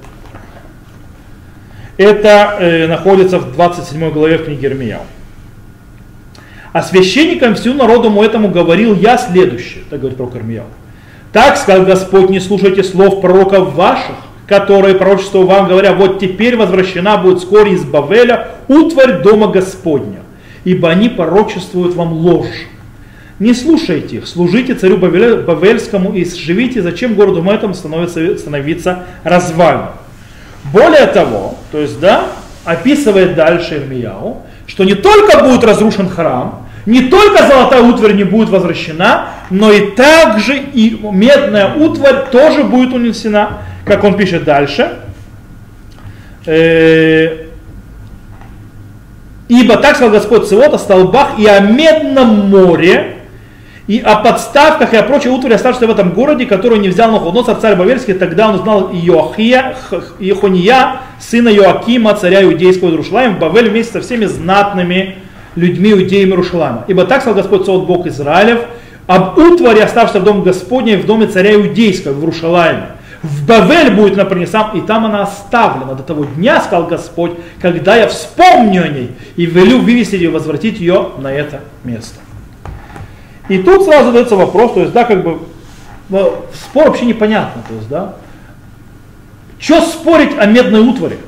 э, 2.58 2.86
находится 2.86 3.38
в 3.38 3.52
27 3.52 4.10
главе 4.10 4.38
в 4.38 4.44
книге. 4.44 4.98
А 6.72 6.82
священникам 6.82 7.54
всю 7.54 7.74
народу 7.74 8.10
этому 8.22 8.48
говорил 8.48 8.94
я 8.94 9.18
следующее, 9.18 9.84
так 9.90 10.00
говорит 10.00 10.16
пророк 10.16 10.36
Ирмияу. 10.36 10.66
Так 11.32 11.58
сказал 11.58 11.84
Господь, 11.84 12.30
не 12.30 12.40
слушайте 12.40 12.82
слов 12.82 13.20
пророков 13.20 13.74
ваших, 13.74 14.16
которые 14.46 14.94
пророчествовали 14.94 15.48
вам, 15.48 15.68
говоря, 15.68 15.92
вот 15.92 16.18
теперь 16.18 16.56
возвращена 16.56 17.18
будет 17.18 17.38
вскоре 17.38 17.72
из 17.72 17.84
Бавеля 17.84 18.48
утварь 18.68 19.22
дома 19.22 19.48
Господня, 19.48 20.20
ибо 20.64 20.88
они 20.88 21.08
пророчествуют 21.08 21.94
вам 21.94 22.12
ложь. 22.12 22.66
Не 23.38 23.54
слушайте 23.54 24.16
их, 24.16 24.26
служите 24.26 24.74
царю 24.74 24.98
Бавельскому 24.98 26.12
и 26.12 26.24
живите, 26.24 26.82
зачем 26.82 27.14
городу 27.14 27.42
этому 27.50 27.74
становится, 27.74 28.36
становиться 28.38 29.04
развалином. 29.24 29.90
Более 30.72 31.06
того, 31.06 31.58
то 31.72 31.78
есть, 31.78 31.98
да, 31.98 32.26
описывает 32.64 33.34
дальше 33.34 33.78
Ирмияу, 33.78 34.42
что 34.66 34.84
не 34.84 34.94
только 34.94 35.42
будет 35.42 35.64
разрушен 35.64 36.08
храм, 36.08 36.68
не 36.86 37.02
только 37.02 37.46
золотая 37.46 37.82
утварь 37.82 38.14
не 38.14 38.24
будет 38.24 38.48
возвращена, 38.48 39.28
но 39.50 39.72
и 39.72 39.92
также 39.92 40.56
и 40.56 40.98
медная 41.02 41.74
утварь 41.74 42.26
тоже 42.30 42.64
будет 42.64 42.92
унесена, 42.92 43.58
как 43.84 44.04
он 44.04 44.16
пишет 44.16 44.44
дальше. 44.44 44.98
Э, 46.46 47.46
Ибо 49.52 49.76
так 49.76 49.96
сказал 49.96 50.12
Господь 50.12 50.48
Цивот 50.48 50.72
о 50.72 50.78
столбах 50.78 51.38
и 51.38 51.46
о 51.46 51.60
медном 51.60 52.48
море, 52.48 53.18
и 53.86 53.98
о 53.98 54.16
подставках 54.16 54.94
и 54.94 54.96
о 54.96 55.02
прочей 55.02 55.28
утвари, 55.28 55.54
оставшейся 55.54 55.86
в 55.86 55.90
этом 55.90 56.12
городе, 56.12 56.46
которую 56.46 56.80
не 56.80 56.88
взял 56.88 57.10
Нахудносор, 57.10 57.56
царь 57.56 57.74
Бавельский, 57.74 58.14
тогда 58.14 58.48
он 58.48 58.56
узнал 58.56 58.90
Иохия, 58.92 59.76
Иохония, 60.20 61.02
сына 61.18 61.48
Иоакима, 61.48 62.14
царя 62.14 62.42
иудейского 62.44 62.90
Иерушалаема, 62.90 63.38
Бавель 63.38 63.70
вместе 63.70 63.94
со 63.94 64.00
всеми 64.00 64.26
знатными 64.26 65.16
людьми 65.56 65.92
иудеями 65.92 66.30
Иерушалаема. 66.30 66.84
Ибо 66.86 67.04
так 67.04 67.22
сказал 67.22 67.36
Господь 67.36 67.66
Саот 67.66 67.86
Бог 67.86 68.06
Израилев, 68.06 68.60
об 69.08 69.36
утваре, 69.36 69.82
оставшейся 69.82 70.20
в 70.20 70.24
доме 70.24 70.42
Господня 70.42 70.96
в 70.96 71.04
доме 71.04 71.26
царя 71.26 71.54
иудейского 71.54 72.12
в 72.12 72.20
Иерушалаеме. 72.20 72.86
В 73.22 73.46
Бавель 73.46 73.94
будет 73.94 74.14
она 74.14 74.24
принесена, 74.24 74.72
и 74.74 74.80
там 74.80 75.06
она 75.06 75.22
оставлена 75.22 75.94
до 75.94 76.02
того 76.02 76.24
дня, 76.24 76.60
сказал 76.60 76.86
Господь, 76.86 77.32
когда 77.60 77.96
я 77.96 78.08
вспомню 78.08 78.84
о 78.84 78.88
ней 78.88 79.10
и 79.36 79.46
велю 79.46 79.80
вывести 79.80 80.16
ее, 80.16 80.30
возвратить 80.30 80.80
ее 80.80 81.10
на 81.18 81.32
это 81.32 81.60
место. 81.84 82.18
И 83.48 83.58
тут 83.58 83.84
сразу 83.84 84.06
задается 84.06 84.36
вопрос, 84.36 84.74
то 84.74 84.80
есть, 84.80 84.92
да, 84.92 85.04
как 85.04 85.22
бы, 85.22 85.40
спор 86.52 86.88
вообще 86.88 87.06
непонятно, 87.06 87.62
то 87.68 87.74
есть, 87.74 87.88
да, 87.88 88.14
что 89.58 89.80
спорить 89.80 90.36
о 90.38 90.46
медной 90.46 90.80
утваре? 90.80 91.18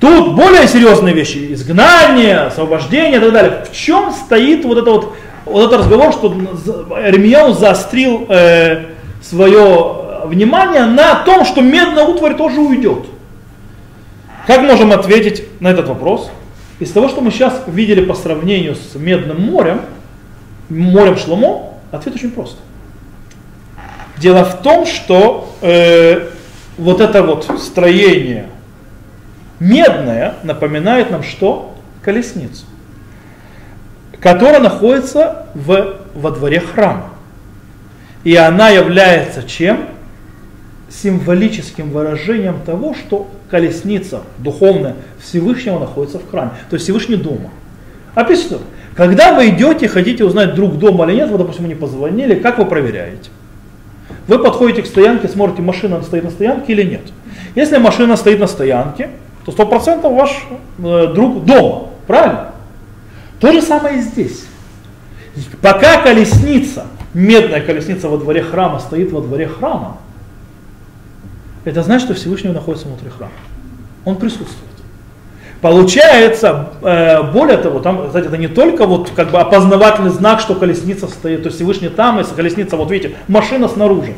Тут 0.00 0.34
более 0.34 0.66
серьезные 0.66 1.14
вещи, 1.14 1.52
изгнание, 1.52 2.40
освобождение 2.40 3.18
и 3.18 3.20
так 3.20 3.32
далее. 3.32 3.64
В 3.70 3.74
чем 3.74 4.10
стоит 4.12 4.64
вот, 4.64 4.76
это 4.76 4.90
вот, 4.90 5.14
вот 5.46 5.66
этот 5.66 5.80
разговор, 5.80 6.12
что 6.12 6.34
Эрмияу 7.02 7.52
заострил 7.52 8.26
э, 8.28 8.86
свое 9.22 10.24
внимание 10.24 10.84
на 10.86 11.14
том, 11.24 11.44
что 11.44 11.62
медная 11.62 12.04
утварь 12.04 12.36
тоже 12.36 12.60
уйдет. 12.60 13.06
Как 14.46 14.62
можем 14.62 14.92
ответить 14.92 15.44
на 15.60 15.68
этот 15.68 15.88
вопрос? 15.88 16.30
Из 16.78 16.90
того, 16.90 17.08
что 17.08 17.20
мы 17.20 17.30
сейчас 17.30 17.62
видели 17.66 18.04
по 18.04 18.14
сравнению 18.14 18.74
с 18.74 18.96
Медным 18.96 19.40
морем, 19.40 19.80
морем 20.68 21.16
Шломо? 21.16 21.74
Ответ 21.92 22.14
очень 22.14 22.30
прост. 22.30 22.58
Дело 24.18 24.44
в 24.44 24.62
том, 24.62 24.86
что 24.86 25.54
э, 25.60 26.30
вот 26.78 27.00
это 27.00 27.22
вот 27.22 27.50
строение 27.60 28.46
медное 29.60 30.34
напоминает 30.42 31.10
нам 31.10 31.22
что? 31.22 31.74
Колесницу, 32.02 32.64
которая 34.20 34.60
находится 34.60 35.46
в, 35.54 35.96
во 36.14 36.30
дворе 36.30 36.60
храма. 36.60 37.10
И 38.22 38.36
она 38.36 38.68
является 38.70 39.42
чем? 39.42 39.88
Символическим 40.88 41.90
выражением 41.90 42.60
того, 42.64 42.94
что 42.94 43.28
колесница 43.50 44.22
духовная 44.38 44.94
Всевышнего 45.20 45.80
находится 45.80 46.20
в 46.20 46.30
храме. 46.30 46.52
То 46.70 46.74
есть 46.74 46.84
Всевышний 46.84 47.16
дома. 47.16 47.50
Описано. 48.14 48.60
Когда 48.96 49.34
вы 49.34 49.50
идете, 49.50 49.88
хотите 49.88 50.24
узнать, 50.24 50.54
друг 50.54 50.78
дома 50.78 51.04
или 51.04 51.16
нет, 51.16 51.30
вы, 51.30 51.36
допустим, 51.36 51.68
не 51.68 51.74
позвонили, 51.74 52.34
как 52.34 52.58
вы 52.58 52.64
проверяете? 52.64 53.30
Вы 54.26 54.38
подходите 54.38 54.82
к 54.82 54.86
стоянке, 54.86 55.28
смотрите, 55.28 55.62
машина 55.62 56.02
стоит 56.02 56.24
на 56.24 56.30
стоянке 56.30 56.72
или 56.72 56.82
нет. 56.82 57.02
Если 57.54 57.76
машина 57.76 58.16
стоит 58.16 58.40
на 58.40 58.46
стоянке, 58.46 59.10
то 59.44 59.52
100% 59.52 60.14
ваш 60.14 60.46
э, 60.78 61.12
друг 61.14 61.44
дома, 61.44 61.90
правильно? 62.06 62.52
То 63.38 63.52
же 63.52 63.60
самое 63.60 63.98
и 63.98 64.00
здесь. 64.00 64.46
Пока 65.60 66.00
колесница, 66.00 66.86
медная 67.12 67.60
колесница 67.60 68.08
во 68.08 68.16
дворе 68.16 68.42
храма 68.42 68.78
стоит 68.78 69.12
во 69.12 69.20
дворе 69.20 69.46
храма, 69.46 69.98
это 71.64 71.82
значит, 71.82 72.06
что 72.06 72.14
Всевышний 72.14 72.50
находится 72.50 72.88
внутри 72.88 73.10
храма. 73.10 73.32
Он 74.06 74.16
присутствует. 74.16 74.75
Получается, 75.60 76.70
э, 76.82 77.22
более 77.32 77.56
того, 77.56 77.80
там, 77.80 78.06
кстати, 78.06 78.26
это 78.26 78.36
не 78.36 78.48
только 78.48 78.86
вот 78.86 79.10
как 79.10 79.30
бы 79.30 79.38
опознавательный 79.38 80.10
знак, 80.10 80.40
что 80.40 80.54
колесница 80.54 81.06
стоит, 81.08 81.42
то 81.42 81.46
есть 81.46 81.56
Всевышний 81.56 81.88
там, 81.88 82.18
если 82.18 82.34
колесница, 82.34 82.76
вот 82.76 82.90
видите, 82.90 83.16
машина 83.26 83.68
снаружи. 83.68 84.14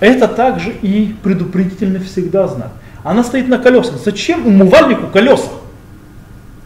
Это 0.00 0.28
также 0.28 0.70
и 0.70 1.16
предупредительный 1.22 2.00
всегда 2.00 2.46
знак. 2.46 2.70
Она 3.02 3.24
стоит 3.24 3.48
на 3.48 3.58
колесах. 3.58 3.96
Зачем 4.04 4.46
умывальнику 4.46 5.06
колеса? 5.06 5.48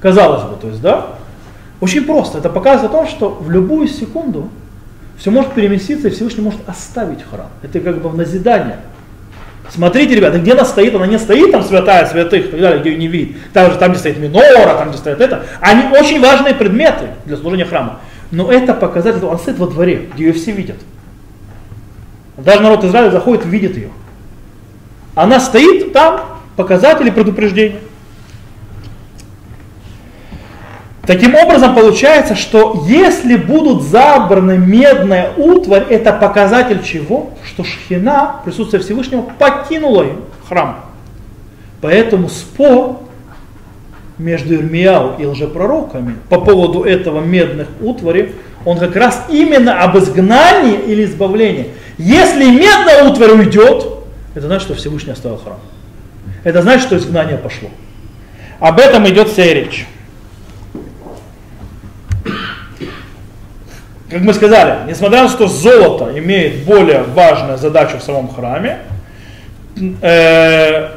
Казалось 0.01 0.43
бы, 0.43 0.57
то 0.61 0.69
есть, 0.69 0.83
да? 0.83 1.07
Очень 1.81 2.05
просто. 2.05 2.39
Это 2.39 2.51
показывает 2.51 2.93
о 2.93 2.97
том, 2.97 3.07
что 3.07 3.31
в 3.31 3.51
любую 3.51 3.89
секунду 3.89 4.51
все 5.17 5.31
может 5.31 5.53
переместиться, 5.53 6.09
и 6.09 6.11
Всевышний 6.11 6.43
может 6.43 6.61
оставить 6.69 7.23
храм. 7.23 7.49
Это 7.63 7.81
как 7.81 8.03
бы 8.03 8.09
в 8.09 8.17
назидание. 8.17 8.81
Смотрите, 9.71 10.15
ребята, 10.15 10.39
где 10.39 10.53
она 10.53 10.65
стоит, 10.65 10.95
она 10.95 11.07
не 11.07 11.19
стоит 11.19 11.53
там 11.53 11.63
святая 11.63 12.07
святых 12.07 12.47
и 12.47 12.49
так 12.49 12.61
далее, 12.61 12.81
где 12.81 12.91
ее 12.91 12.99
не 12.99 13.07
видит. 13.07 13.37
Там, 13.53 13.73
же, 13.73 13.79
там, 13.79 13.91
где 13.93 14.01
стоит 14.01 14.19
минора, 14.19 14.75
там, 14.75 14.89
где 14.91 14.99
стоит 14.99 15.21
это. 15.21 15.47
Они 15.61 15.85
очень 15.97 16.21
важные 16.21 16.55
предметы 16.55 17.09
для 17.25 17.37
служения 17.37 17.65
храма. 17.65 18.01
Но 18.31 18.51
это 18.51 18.75
показатель, 18.75 19.25
он 19.25 19.39
стоит 19.39 19.59
во 19.59 19.67
дворе, 19.67 20.09
где 20.15 20.27
ее 20.27 20.33
все 20.33 20.53
видят. 20.53 20.77
Даже 22.37 22.61
народ 22.61 22.85
Израиля 22.85 23.11
заходит, 23.11 23.45
видит 23.45 23.77
ее. 23.77 23.91
Она 25.15 25.39
стоит 25.39 25.93
там, 25.93 26.21
показатели 26.57 27.11
предупреждения. 27.11 27.79
Таким 31.07 31.35
образом, 31.35 31.75
получается, 31.75 32.37
что 32.37 32.85
если 32.87 33.37
будут 33.37 33.83
забраны 33.83 34.57
медная 34.57 35.31
утварь, 35.37 35.85
это 35.91 36.13
показатель 36.13 36.81
чего? 36.85 37.31
Что 37.45 37.65
Шхина, 37.65 38.37
присутствие 38.45 38.81
Всевышнего, 38.81 39.23
покинула 39.39 40.07
храм. 40.49 40.85
Поэтому 41.81 42.29
спор 42.29 43.01
между 44.17 44.55
Ирмияу 44.55 45.17
и 45.19 45.27
лжепророками 45.27 46.17
по 46.29 46.41
поводу 46.41 46.85
этого 46.85 47.21
медных 47.21 47.67
утвари, 47.81 48.35
он 48.65 48.79
как 48.79 48.95
раз 48.95 49.25
именно 49.29 49.83
об 49.83 49.99
изгнании 49.99 50.79
или 50.87 51.05
избавлении. 51.05 51.71
Если 51.99 52.45
медная 52.45 53.05
утварь 53.05 53.33
уйдет, 53.33 53.87
это 54.37 54.47
значит, 54.47 54.63
что 54.63 54.75
Всевышний 54.75 55.13
оставил 55.13 55.39
храм. 55.39 55.59
Это 56.45 56.63
значит, 56.63 56.87
что 56.87 56.97
изгнание 56.97 57.39
пошло. 57.39 57.71
Об 58.61 58.79
этом 58.79 59.09
идет 59.09 59.29
вся 59.29 59.45
речь. 59.45 59.89
Как 64.13 64.23
мы 64.23 64.35
сказали, 64.35 64.89
несмотря 64.89 65.23
на 65.23 65.29
то, 65.29 65.35
что 65.35 65.47
золото 65.49 66.17
имеет 66.19 66.65
более 66.65 67.03
важную 67.03 67.57
задачу 67.57 67.99
в 67.99 68.03
самом 68.03 68.29
храме, 68.29 68.79
э, 70.03 70.89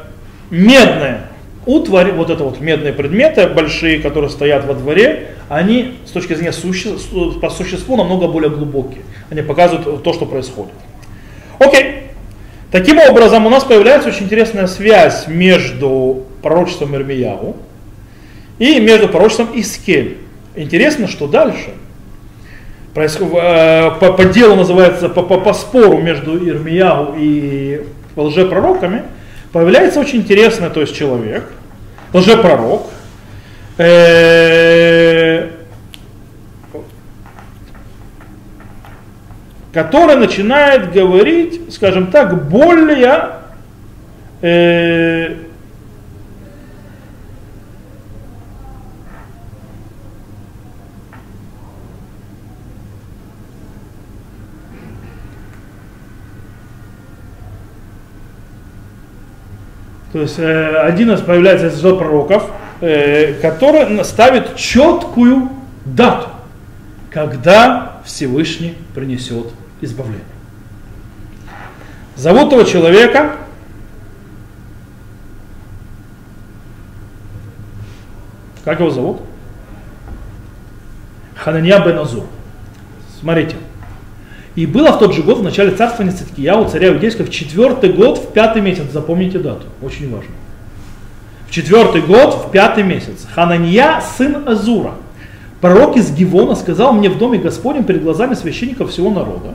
медные 0.50 1.22
утварь, 1.64 2.12
вот 2.12 2.30
это 2.30 2.44
вот 2.44 2.60
медные 2.60 2.92
предметы 2.92 3.46
большие, 3.48 4.00
которые 4.00 4.30
стоят 4.30 4.66
во 4.66 4.74
дворе, 4.74 5.28
они 5.48 5.94
с 6.04 6.10
точки 6.10 6.34
зрения 6.34 6.52
суще, 6.52 6.90
по 7.40 7.50
существу 7.50 7.96
намного 7.96 8.28
более 8.28 8.50
глубокие. 8.50 9.02
Они 9.30 9.42
показывают 9.42 10.02
то, 10.02 10.12
что 10.12 10.26
происходит. 10.26 10.74
Окей. 11.58 12.02
Таким 12.70 12.98
образом, 12.98 13.46
у 13.46 13.48
нас 13.48 13.64
появляется 13.64 14.10
очень 14.10 14.24
интересная 14.24 14.66
связь 14.66 15.26
между 15.26 16.24
пророчеством 16.42 16.94
Ирмияву 16.94 17.56
и 18.58 18.78
между 18.80 19.08
пророчеством 19.08 19.48
Искель. 19.54 20.18
Интересно, 20.54 21.08
что 21.08 21.26
дальше. 21.26 21.70
Происход... 22.96 23.28
Э, 23.34 23.90
по, 24.00 24.14
по 24.14 24.24
делу 24.24 24.56
называется, 24.56 25.10
по, 25.10 25.20
по, 25.22 25.38
по 25.38 25.52
спору 25.52 25.98
между 25.98 26.34
Ирмияу 26.48 27.14
и 27.18 27.82
лжепророками, 28.16 29.02
появляется 29.52 30.00
очень 30.00 30.20
интересный 30.20 30.70
то 30.70 30.80
есть 30.80 30.96
человек, 30.96 31.44
лжепророк, 32.14 32.86
э, 33.76 35.50
который 39.74 40.16
начинает 40.16 40.90
говорить, 40.90 41.74
скажем 41.74 42.06
так, 42.06 42.48
более 42.48 43.28
э, 44.40 45.34
То 60.16 60.22
есть 60.22 60.38
э, 60.38 60.76
один 60.78 61.10
из 61.10 61.20
появляется 61.20 61.66
из 61.66 61.78
пророков, 61.78 62.50
э, 62.80 63.34
который 63.34 64.02
ставит 64.02 64.56
четкую 64.56 65.50
дату, 65.84 66.28
когда 67.10 68.00
Всевышний 68.02 68.78
принесет 68.94 69.48
избавление. 69.82 70.24
Зовут 72.14 72.46
этого 72.46 72.64
человека 72.64 73.32
Как 78.64 78.80
его 78.80 78.88
зовут? 78.88 79.20
Хананья 81.36 81.84
бен 81.84 81.98
Азур. 81.98 82.24
Смотрите, 83.20 83.56
и 84.56 84.64
было 84.66 84.92
в 84.92 84.98
тот 84.98 85.14
же 85.14 85.22
год, 85.22 85.38
в 85.38 85.42
начале 85.42 85.70
царствования 85.70 86.16
Циткияу, 86.16 86.68
царя 86.68 86.88
Иудейского, 86.88 87.26
в 87.26 87.30
четвертый 87.30 87.92
год, 87.92 88.18
в 88.18 88.32
пятый 88.32 88.62
месяц, 88.62 88.84
запомните 88.90 89.38
дату, 89.38 89.66
очень 89.82 90.10
важно. 90.10 90.32
В 91.46 91.52
четвертый 91.52 92.00
год, 92.00 92.46
в 92.46 92.50
пятый 92.50 92.82
месяц, 92.82 93.26
Хананья, 93.32 94.00
сын 94.16 94.48
Азура, 94.48 94.94
пророк 95.60 95.96
из 95.96 96.10
Гивона, 96.10 96.54
сказал 96.56 96.94
мне 96.94 97.10
в 97.10 97.18
доме 97.18 97.38
Господнем 97.38 97.84
перед 97.84 98.02
глазами 98.02 98.34
священников 98.34 98.90
всего 98.90 99.10
народа, 99.10 99.54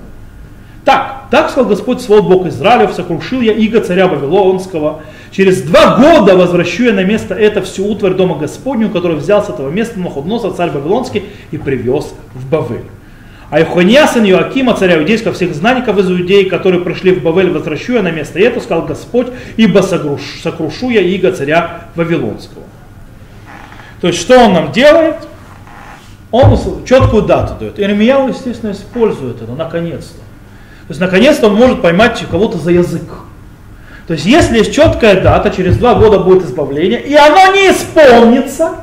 так, 0.86 1.26
так 1.30 1.50
сказал 1.50 1.70
Господь 1.70 2.02
свой 2.02 2.22
Бог 2.22 2.46
Израилев, 2.48 2.94
сокрушил 2.94 3.42
я 3.42 3.54
иго 3.54 3.82
царя 3.82 4.08
Вавилонского. 4.08 5.02
Через 5.32 5.62
два 5.62 5.98
года 5.98 6.36
возвращу 6.36 6.86
я 6.86 6.94
на 6.94 7.04
место 7.04 7.36
это 7.36 7.62
всю 7.62 7.86
утварь 7.86 8.14
дома 8.14 8.36
Господню, 8.36 8.90
который 8.90 9.18
взял 9.18 9.44
с 9.44 9.50
этого 9.50 9.70
места 9.70 10.00
Находноса 10.00 10.52
царь 10.52 10.72
Вавилонский 10.72 11.26
и 11.52 11.58
привез 11.58 12.14
в 12.34 12.50
Бавель. 12.50 12.86
А 13.52 13.62
Ихония, 13.62 14.08
сын 14.08 14.24
Иоакима, 14.24 14.74
царя 14.76 14.98
иудейского, 14.98 15.34
всех 15.34 15.54
знаников 15.54 15.98
из 15.98 16.10
Иудеи, 16.10 16.46
которые 16.46 16.82
пришли 16.82 17.12
в 17.14 17.22
Бавель, 17.22 17.52
возвращу 17.52 17.96
я 17.96 18.02
на 18.02 18.10
место 18.10 18.40
это, 18.40 18.62
сказал 18.62 18.86
Господь, 18.86 19.28
ибо 19.58 19.82
сокруш, 19.82 20.22
сокрушу 20.42 20.90
я 20.90 21.02
иго 21.02 21.34
царя 21.34 21.88
Вавилонского. 21.96 22.64
То 24.00 24.08
есть, 24.08 24.22
что 24.22 24.40
он 24.40 24.54
нам 24.54 24.72
делает? 24.72 25.18
Он 26.32 26.58
четкую 26.86 27.24
дату 27.24 27.56
дает. 27.60 27.78
Ирмияу, 27.78 28.30
естественно, 28.30 28.72
использует 28.72 29.42
это, 29.42 29.52
наконец-то. 29.52 30.20
То 30.88 30.92
есть, 30.92 31.02
наконец-то 31.02 31.48
он 31.48 31.56
может 31.56 31.82
поймать 31.82 32.24
кого-то 32.32 32.58
за 32.58 32.72
язык. 32.72 33.04
То 34.08 34.14
есть, 34.14 34.26
если 34.26 34.60
есть 34.60 34.74
четкая 34.74 35.20
дата, 35.20 35.50
через 35.50 35.76
два 35.76 35.96
года 35.96 36.20
будет 36.20 36.46
избавление, 36.46 37.02
и 37.02 37.14
оно 37.16 37.54
не 37.54 37.70
исполнится, 37.70 38.76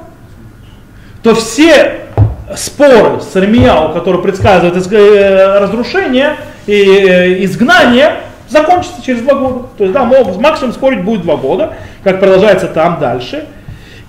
то 1.22 1.34
все 1.34 2.07
споры 2.56 3.20
с 3.20 3.36
Ирмияу, 3.36 3.92
который 3.92 4.20
предсказывает 4.22 4.74
э, 4.92 5.58
разрушение 5.58 6.36
и 6.66 6.72
э, 6.72 7.44
изгнание, 7.44 8.16
закончится 8.48 9.02
через 9.04 9.22
два 9.22 9.34
года. 9.34 9.68
То 9.76 9.84
есть, 9.84 9.94
да, 9.94 10.04
максимум 10.04 10.72
спорить 10.72 11.04
будет 11.04 11.22
два 11.22 11.36
года, 11.36 11.74
как 12.02 12.20
продолжается 12.20 12.66
там 12.66 12.98
дальше. 12.98 13.46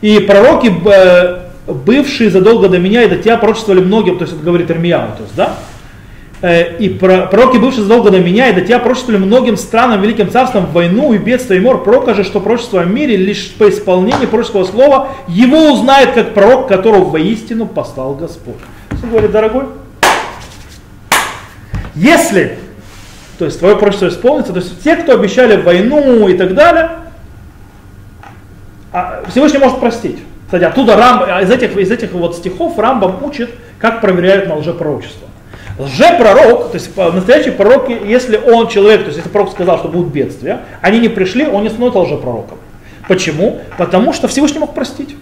И 0.01 0.19
пророки, 0.19 0.71
э, 0.85 1.39
бывшие 1.67 2.29
задолго 2.29 2.69
до 2.69 2.79
меня 2.79 3.03
и 3.03 3.09
до 3.09 3.17
тебя, 3.17 3.37
пророчествовали 3.37 3.81
многим, 3.81 4.17
то 4.17 4.23
есть 4.23 4.35
это 4.35 4.43
говорит 4.43 4.71
Ирмияу, 4.71 5.09
то 5.17 5.23
есть, 5.23 5.35
да, 5.35 5.53
и 6.41 6.97
пророки, 6.99 7.57
бывшие 7.57 7.83
задолго 7.83 8.11
до 8.11 8.19
меня, 8.19 8.49
и 8.49 8.53
до 8.53 8.61
тебя 8.61 8.79
пророчествовали 8.79 9.21
многим 9.21 9.57
странам, 9.57 10.01
великим 10.01 10.31
царствам, 10.31 10.67
войну 10.67 11.11
и 11.11 11.17
бедствие 11.17 11.59
и 11.59 11.63
мор. 11.63 11.83
Пророка 11.83 12.13
же, 12.13 12.23
что 12.23 12.39
пророчество 12.39 12.81
о 12.81 12.85
мире, 12.85 13.17
лишь 13.17 13.51
по 13.51 13.69
исполнению 13.69 14.29
пророческого 14.29 14.63
слова, 14.63 15.09
его 15.27 15.73
узнает 15.73 16.13
как 16.13 16.33
пророк, 16.33 16.67
которого 16.67 17.09
воистину 17.09 17.65
послал 17.65 18.15
Господь. 18.15 18.55
Что 18.97 19.07
говорит, 19.07 19.31
дорогой? 19.31 19.65
Если, 21.95 22.57
то 23.37 23.43
есть 23.43 23.59
твое 23.59 23.75
пророчество 23.75 24.07
исполнится, 24.07 24.53
то 24.53 24.59
есть 24.59 24.81
те, 24.81 24.95
кто 24.95 25.13
обещали 25.13 25.61
войну 25.61 26.29
и 26.29 26.37
так 26.37 26.53
далее, 26.53 26.91
а, 28.93 29.23
Всевышний 29.29 29.59
может 29.59 29.79
простить. 29.81 30.19
Кстати, 30.45 30.63
оттуда 30.63 30.95
Рам, 30.95 31.23
из 31.43 31.51
этих, 31.51 31.75
из 31.75 31.91
этих 31.91 32.13
вот 32.13 32.37
стихов 32.37 32.79
Рамбам 32.79 33.23
учит, 33.23 33.51
как 33.77 33.99
проверяют 33.99 34.47
на 34.47 34.55
лжепророчество. 34.55 35.27
Лжепророк, 35.79 36.71
то 36.71 36.77
есть 36.77 36.95
настоящий 36.97 37.51
пророк, 37.51 37.89
если 37.89 38.35
он 38.35 38.67
человек, 38.67 39.01
то 39.01 39.05
есть 39.07 39.17
если 39.17 39.29
пророк 39.29 39.49
сказал, 39.49 39.79
что 39.79 39.87
будут 39.87 40.11
бедствия, 40.11 40.59
они 40.81 40.99
не 40.99 41.07
пришли, 41.07 41.47
он 41.47 41.63
не 41.63 41.69
становится 41.69 41.99
лжепророком. 41.99 42.57
Почему? 43.07 43.61
Потому 43.77 44.11
что 44.11 44.27
Всевышний 44.27 44.59
мог 44.59 44.73
простить. 44.73 45.15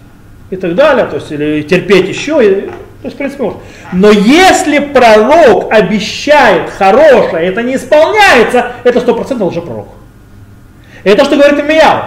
И 0.50 0.56
так 0.56 0.74
далее, 0.74 1.04
то 1.06 1.16
есть 1.16 1.30
или 1.30 1.62
терпеть 1.62 2.08
еще, 2.08 2.42
и, 2.42 2.60
то 2.62 3.04
есть 3.04 3.14
в 3.14 3.18
принципе 3.18 3.42
может. 3.42 3.58
Но 3.92 4.10
если 4.10 4.78
пророк 4.78 5.70
обещает 5.70 6.70
хорошее, 6.70 7.46
это 7.46 7.62
не 7.62 7.76
исполняется, 7.76 8.72
это 8.82 9.00
сто 9.00 9.14
процентов 9.14 9.52
лжепророк. 9.52 9.88
Это 11.04 11.24
что 11.24 11.36
говорит 11.36 11.60
Имияу. 11.60 12.04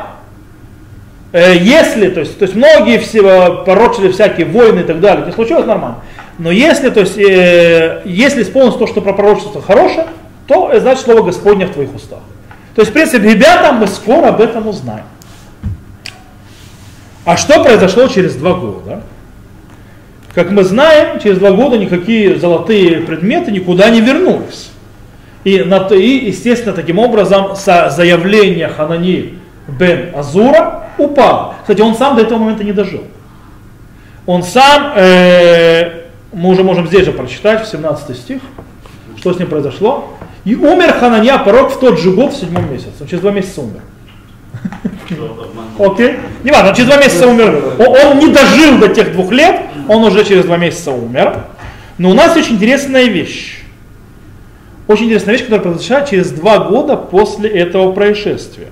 Э, 1.31 1.55
если, 1.55 2.09
то 2.09 2.19
есть, 2.19 2.37
то 2.37 2.43
есть 2.43 2.55
многие 2.55 2.97
все 2.97 3.63
порочили 3.63 4.11
всякие 4.11 4.47
войны 4.47 4.81
и 4.81 4.83
так 4.83 4.99
далее, 4.99 5.23
это 5.23 5.33
случилось 5.33 5.65
нормально. 5.65 5.97
Но 6.41 6.49
если, 6.49 6.89
то 6.89 7.01
есть, 7.01 7.19
э, 7.19 8.01
если 8.04 8.41
исполнится 8.41 8.80
то, 8.80 8.88
что 8.88 8.99
про 9.01 9.13
пророчество 9.13 9.62
хорошее, 9.62 10.08
то 10.47 10.71
значит 10.80 11.04
слово 11.04 11.21
Господне 11.21 11.67
в 11.67 11.73
твоих 11.73 11.93
устах. 11.93 12.21
То 12.73 12.82
есть, 12.82 12.89
в 12.89 12.93
принципе, 12.93 13.30
ребята, 13.30 13.71
мы 13.73 13.86
скоро 13.86 14.30
об 14.30 14.41
этом 14.41 14.67
узнаем. 14.67 15.04
А 17.25 17.38
что 17.38 17.63
произошло 17.63 18.08
через 18.08 18.34
два 18.34 18.56
года? 18.56 19.04
Как 20.34 20.49
мы 20.49 20.63
знаем, 20.63 21.19
через 21.19 21.38
два 21.38 21.51
года 21.51 21.77
никакие 21.77 22.39
золотые 22.39 23.01
предметы 23.01 23.51
никуда 23.51 23.91
не 23.91 24.01
вернулись. 24.01 24.71
И, 25.43 25.58
и 25.58 26.25
естественно, 26.25 26.73
таким 26.73 26.97
образом 26.97 27.56
заявление 27.56 28.67
Ханани 28.67 29.38
бен 29.67 30.10
Азура 30.15 30.86
упало. 30.97 31.54
Кстати, 31.62 31.82
он 31.82 31.93
сам 31.93 32.15
до 32.15 32.23
этого 32.23 32.39
момента 32.39 32.63
не 32.63 32.73
дожил. 32.73 33.04
Он 34.25 34.41
сам 34.41 34.93
э, 34.95 36.00
мы 36.34 36.50
уже 36.50 36.63
можем 36.63 36.88
здесь 36.88 37.06
же 37.06 37.12
прочитать, 37.12 37.65
в 37.65 37.70
17 37.70 38.17
стих, 38.17 38.41
что 39.17 39.34
с 39.34 39.39
ним 39.39 39.48
произошло. 39.48 40.10
И 40.46 40.56
умер 40.56 40.94
Хананья, 40.94 41.38
пророк, 41.38 41.72
в 41.72 41.80
тот 41.80 42.00
же 42.00 42.12
год, 42.12 42.34
в 42.34 42.38
седьмом 42.38 42.72
месяце. 42.72 42.91
Он 43.02 43.08
через 43.08 43.22
два 43.22 43.32
месяца 43.32 43.62
умер. 43.62 43.82
Окей? 45.78 46.15
Не 46.44 46.52
важно, 46.52 46.76
через 46.76 46.89
два 46.89 46.98
месяца 46.98 47.28
умер. 47.28 47.76
Он 47.80 48.20
не 48.20 48.28
дожил 48.28 48.80
до 48.80 48.88
тех 48.89 49.12
двух 49.12 49.32
лет, 49.32 49.62
он 49.88 50.04
уже 50.04 50.24
через 50.24 50.46
два 50.46 50.58
месяца 50.58 50.91
умер. 50.91 51.46
Но 51.98 52.10
у 52.10 52.13
нас 52.13 52.36
очень 52.36 52.56
интересная 52.56 53.06
вещь. 53.06 53.63
Очень 54.88 55.06
интересная 55.06 55.34
вещь, 55.34 55.44
которая 55.44 55.63
произошла 55.63 56.02
через 56.02 56.32
два 56.32 56.60
года 56.60 56.96
после 56.98 57.50
этого 57.50 57.91
происшествия. 57.91 58.67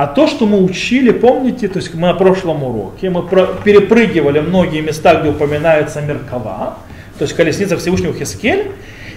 А 0.00 0.06
то, 0.06 0.28
что 0.28 0.46
мы 0.46 0.62
учили, 0.62 1.10
помните, 1.10 1.66
то 1.66 1.80
есть 1.80 1.92
мы 1.92 2.02
на 2.02 2.14
прошлом 2.14 2.62
уроке, 2.62 3.10
мы 3.10 3.24
перепрыгивали 3.64 4.38
многие 4.38 4.80
места, 4.80 5.16
где 5.16 5.30
упоминается 5.30 6.00
Меркава, 6.00 6.78
то 7.18 7.24
есть 7.24 7.34
колесница 7.34 7.76
Всевышнего 7.76 8.14
Хискель, 8.14 8.70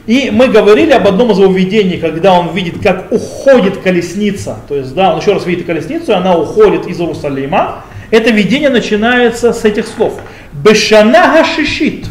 и 0.07 0.31
мы 0.33 0.47
говорили 0.47 0.89
об 0.89 1.07
одном 1.07 1.29
из 1.33 1.37
его 1.37 1.53
видений, 1.53 1.99
когда 1.99 2.33
он 2.33 2.55
видит, 2.55 2.81
как 2.81 3.11
уходит 3.11 3.77
колесница, 3.77 4.57
то 4.67 4.75
есть, 4.75 4.95
да, 4.95 5.13
он 5.13 5.19
еще 5.19 5.33
раз 5.33 5.45
видит 5.45 5.67
колесницу, 5.67 6.13
и 6.13 6.15
она 6.15 6.35
уходит 6.35 6.87
из 6.87 6.99
Иерусалима. 6.99 7.83
Это 8.09 8.31
видение 8.31 8.69
начинается 8.69 9.53
с 9.53 9.63
этих 9.63 9.85
слов. 9.85 10.19
Бешана 10.51 11.27
хашишит, 11.27 12.07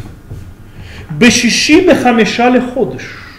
бешиши 1.11 1.80
бехамешали 1.80 2.62
ходыш. 2.72 3.30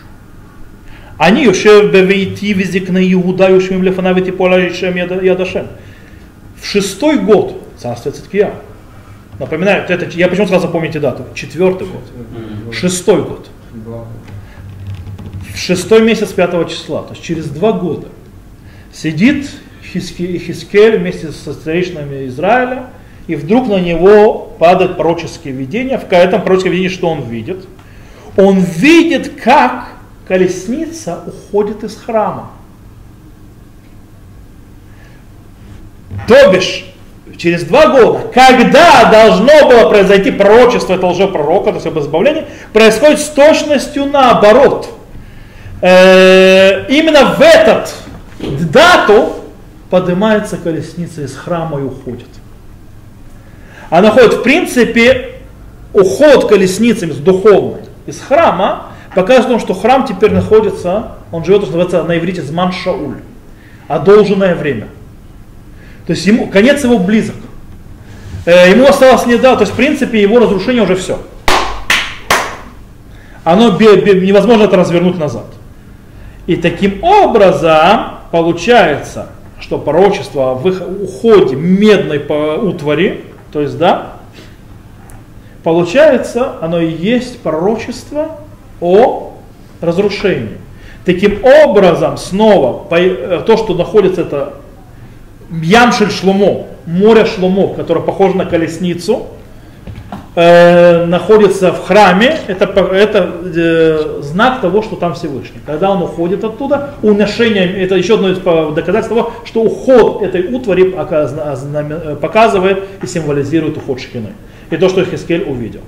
אני 1.20 1.40
יושב 1.40 1.80
בביתי 1.92 2.54
וזקני 2.59 3.00
יהודה 3.00 3.48
יושבים 3.48 3.82
לפניו 3.82 4.14
ותיפול 4.16 4.52
על 4.52 4.72
שם 4.72 4.96
יד 5.22 5.40
השם. 5.40 5.64
В 6.62 6.66
шестой 6.66 7.18
год 7.18 7.62
царствия 7.76 8.12
Циткия. 8.12 8.54
Напоминаю, 9.38 9.85
это, 9.88 10.06
я 10.16 10.28
почему 10.28 10.46
сказал 10.46 10.62
запомните 10.62 10.98
дату? 10.98 11.24
Четвертый 11.35 11.87
год. 11.87 12.74
Шестой 12.74 13.22
год. 13.22 13.50
В 15.52 15.59
шестой 15.59 16.02
месяц 16.02 16.32
пятого 16.32 16.68
числа, 16.68 17.02
то 17.02 17.12
есть 17.12 17.22
через 17.22 17.46
два 17.46 17.72
года, 17.72 18.09
сидит 18.92 19.50
Хискель 19.82 20.98
вместе 20.98 21.32
со 21.32 21.52
старейшинами 21.52 22.26
Израиля 22.26 22.87
и 23.26 23.35
вдруг 23.37 23.68
на 23.68 23.80
него 23.80 24.54
падает 24.59 24.96
пророческое 24.96 25.52
видение. 25.52 25.98
В 25.98 26.12
этом 26.12 26.42
пророческом 26.42 26.72
видении 26.72 26.88
что 26.88 27.09
он 27.09 27.22
видит? 27.22 27.66
Он 28.37 28.61
видит, 28.61 29.40
как 29.42 29.89
колесница 30.31 31.19
уходит 31.27 31.83
из 31.83 31.97
храма. 31.97 32.51
То 36.25 36.53
бишь, 36.53 36.85
через 37.35 37.65
два 37.65 37.87
года, 37.87 38.29
когда 38.33 39.11
должно 39.11 39.67
было 39.67 39.89
произойти 39.89 40.31
пророчество 40.31 40.93
этого 40.93 41.09
лжепророка, 41.11 41.71
то 41.71 41.75
есть 41.75 41.85
об 41.85 41.99
избавлении, 41.99 42.45
происходит 42.71 43.19
с 43.19 43.27
точностью 43.27 44.05
наоборот. 44.05 44.87
Э, 45.81 46.85
именно 46.87 47.33
в 47.33 47.41
этот 47.41 47.93
дату 48.71 49.33
поднимается 49.89 50.55
колесница 50.55 51.23
из 51.23 51.35
храма 51.35 51.81
и 51.81 51.83
уходит. 51.83 52.29
Она 53.89 54.11
ходит, 54.11 54.35
в 54.35 54.43
принципе, 54.43 55.41
уход 55.91 56.47
колесницами 56.47 57.11
с 57.11 57.17
духовной 57.17 57.81
из 58.05 58.21
храма 58.21 58.90
показывает, 59.15 59.62
что 59.62 59.74
храм 59.74 60.06
теперь 60.06 60.32
находится, 60.32 61.13
он 61.32 61.43
живет, 61.43 61.63
что 61.63 61.71
называется 61.71 62.04
на 62.04 62.17
иврите 62.17 62.41
зман 62.41 62.71
шауль, 62.71 63.17
одолженное 63.88 64.56
время. 64.56 64.88
То 66.08 66.13
есть 66.13 66.26
ему, 66.26 66.47
конец 66.47 66.84
его 66.84 66.97
близок. 66.97 67.36
Э, 68.45 68.69
ему 68.69 68.88
осталось 68.88 69.26
не 69.26 69.36
да, 69.36 69.56
то 69.56 69.62
есть 69.62 69.74
в 69.74 69.76
принципе 69.76 70.21
его 70.21 70.39
разрушение 70.39 70.84
уже 70.84 70.95
все. 70.95 71.19
Оно 73.43 73.71
невозможно 73.71 74.63
это 74.63 74.78
развернуть 74.78 75.17
назад. 75.17 75.45
И 76.47 76.56
таким 76.56 77.04
образом 77.04 78.19
получается, 78.32 79.30
что 79.60 79.78
пророчество 79.78 80.56
в 80.56 80.67
их 80.67 80.82
уходе 80.82 81.56
медной 81.56 82.19
утвари, 82.19 83.26
то 83.52 83.62
есть 83.62 83.78
да, 83.78 84.13
получается, 85.63 86.54
оно 86.62 86.80
и 86.80 86.91
есть 86.91 87.39
пророчество 87.39 88.40
о 88.81 89.33
разрушении. 89.79 90.57
Таким 91.05 91.43
образом, 91.43 92.17
снова, 92.17 92.85
э, 92.91 93.43
то, 93.45 93.57
что 93.57 93.73
находится, 93.73 94.21
это 94.21 94.53
Ямшель 95.51 96.11
Шломо, 96.11 96.67
море 96.85 97.25
Шломо, 97.25 97.73
которое 97.73 98.01
похоже 98.01 98.37
на 98.37 98.45
колесницу, 98.45 99.27
э, 100.35 101.05
находится 101.05 101.71
в 101.73 101.85
храме, 101.85 102.37
это, 102.47 102.65
это 102.65 103.31
э, 103.43 104.19
знак 104.21 104.61
того, 104.61 104.81
что 104.81 104.95
там 104.95 105.13
Всевышний. 105.13 105.59
Когда 105.65 105.91
он 105.91 106.01
уходит 106.03 106.43
оттуда, 106.43 106.91
уношение, 107.01 107.83
это 107.83 107.95
еще 107.95 108.15
одно 108.15 108.71
доказательство 108.71 109.17
того, 109.17 109.33
что 109.43 109.61
уход 109.63 110.21
этой 110.21 110.53
утвари 110.53 110.93
э, 110.95 112.15
показывает 112.15 112.83
и 113.01 113.07
символизирует 113.07 113.77
уход 113.77 113.99
Шхины. 113.99 114.33
И 114.69 114.77
то, 114.77 114.87
что 114.87 115.03
Хискель 115.03 115.43
увидел. 115.43 115.81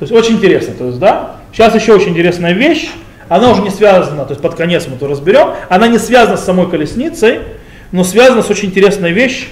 То 0.00 0.04
есть 0.04 0.12
очень 0.12 0.36
интересно. 0.36 0.72
То 0.72 0.86
есть, 0.86 0.98
да, 0.98 1.36
сейчас 1.52 1.74
еще 1.74 1.92
очень 1.92 2.12
интересная 2.12 2.54
вещь, 2.54 2.88
она 3.28 3.50
уже 3.50 3.60
не 3.60 3.68
связана, 3.68 4.24
то 4.24 4.30
есть 4.30 4.40
под 4.40 4.54
конец 4.54 4.86
мы 4.88 4.96
это 4.96 5.06
разберем, 5.06 5.50
она 5.68 5.88
не 5.88 5.98
связана 5.98 6.38
с 6.38 6.44
самой 6.44 6.70
колесницей, 6.70 7.40
но 7.92 8.02
связана 8.02 8.42
с 8.42 8.48
очень 8.48 8.70
интересной 8.70 9.12
вещью, 9.12 9.48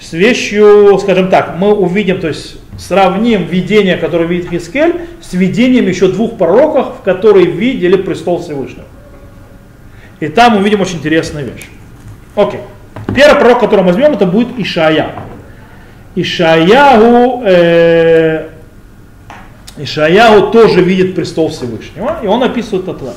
с 0.00 0.14
вещью, 0.14 0.98
скажем 0.98 1.28
так, 1.28 1.56
мы 1.58 1.74
увидим, 1.74 2.18
то 2.18 2.28
есть 2.28 2.56
сравним 2.78 3.44
видение, 3.44 3.98
которое 3.98 4.24
видит 4.24 4.48
Хискель, 4.48 5.02
с 5.20 5.34
видением 5.34 5.86
еще 5.86 6.08
двух 6.08 6.38
пророков, 6.38 7.02
которые 7.04 7.44
видели 7.44 7.96
престол 7.96 8.40
Всевышнего. 8.40 8.86
И 10.20 10.28
там 10.28 10.56
увидим 10.56 10.80
очень 10.80 10.96
интересную 10.96 11.44
вещь. 11.44 11.68
Окей. 12.36 12.60
Первый 13.14 13.38
пророк, 13.38 13.60
который 13.60 13.80
мы 13.80 13.88
возьмем, 13.88 14.12
это 14.12 14.24
будет 14.24 14.58
Ишая. 14.58 15.10
Ишаяху, 16.14 17.42
э, 17.44 18.48
Ишаяху 19.82 20.50
тоже 20.50 20.82
видит 20.82 21.14
престол 21.14 21.48
Всевышнего, 21.48 22.18
и 22.22 22.26
он 22.26 22.42
описывает 22.42 22.86
так. 22.86 23.14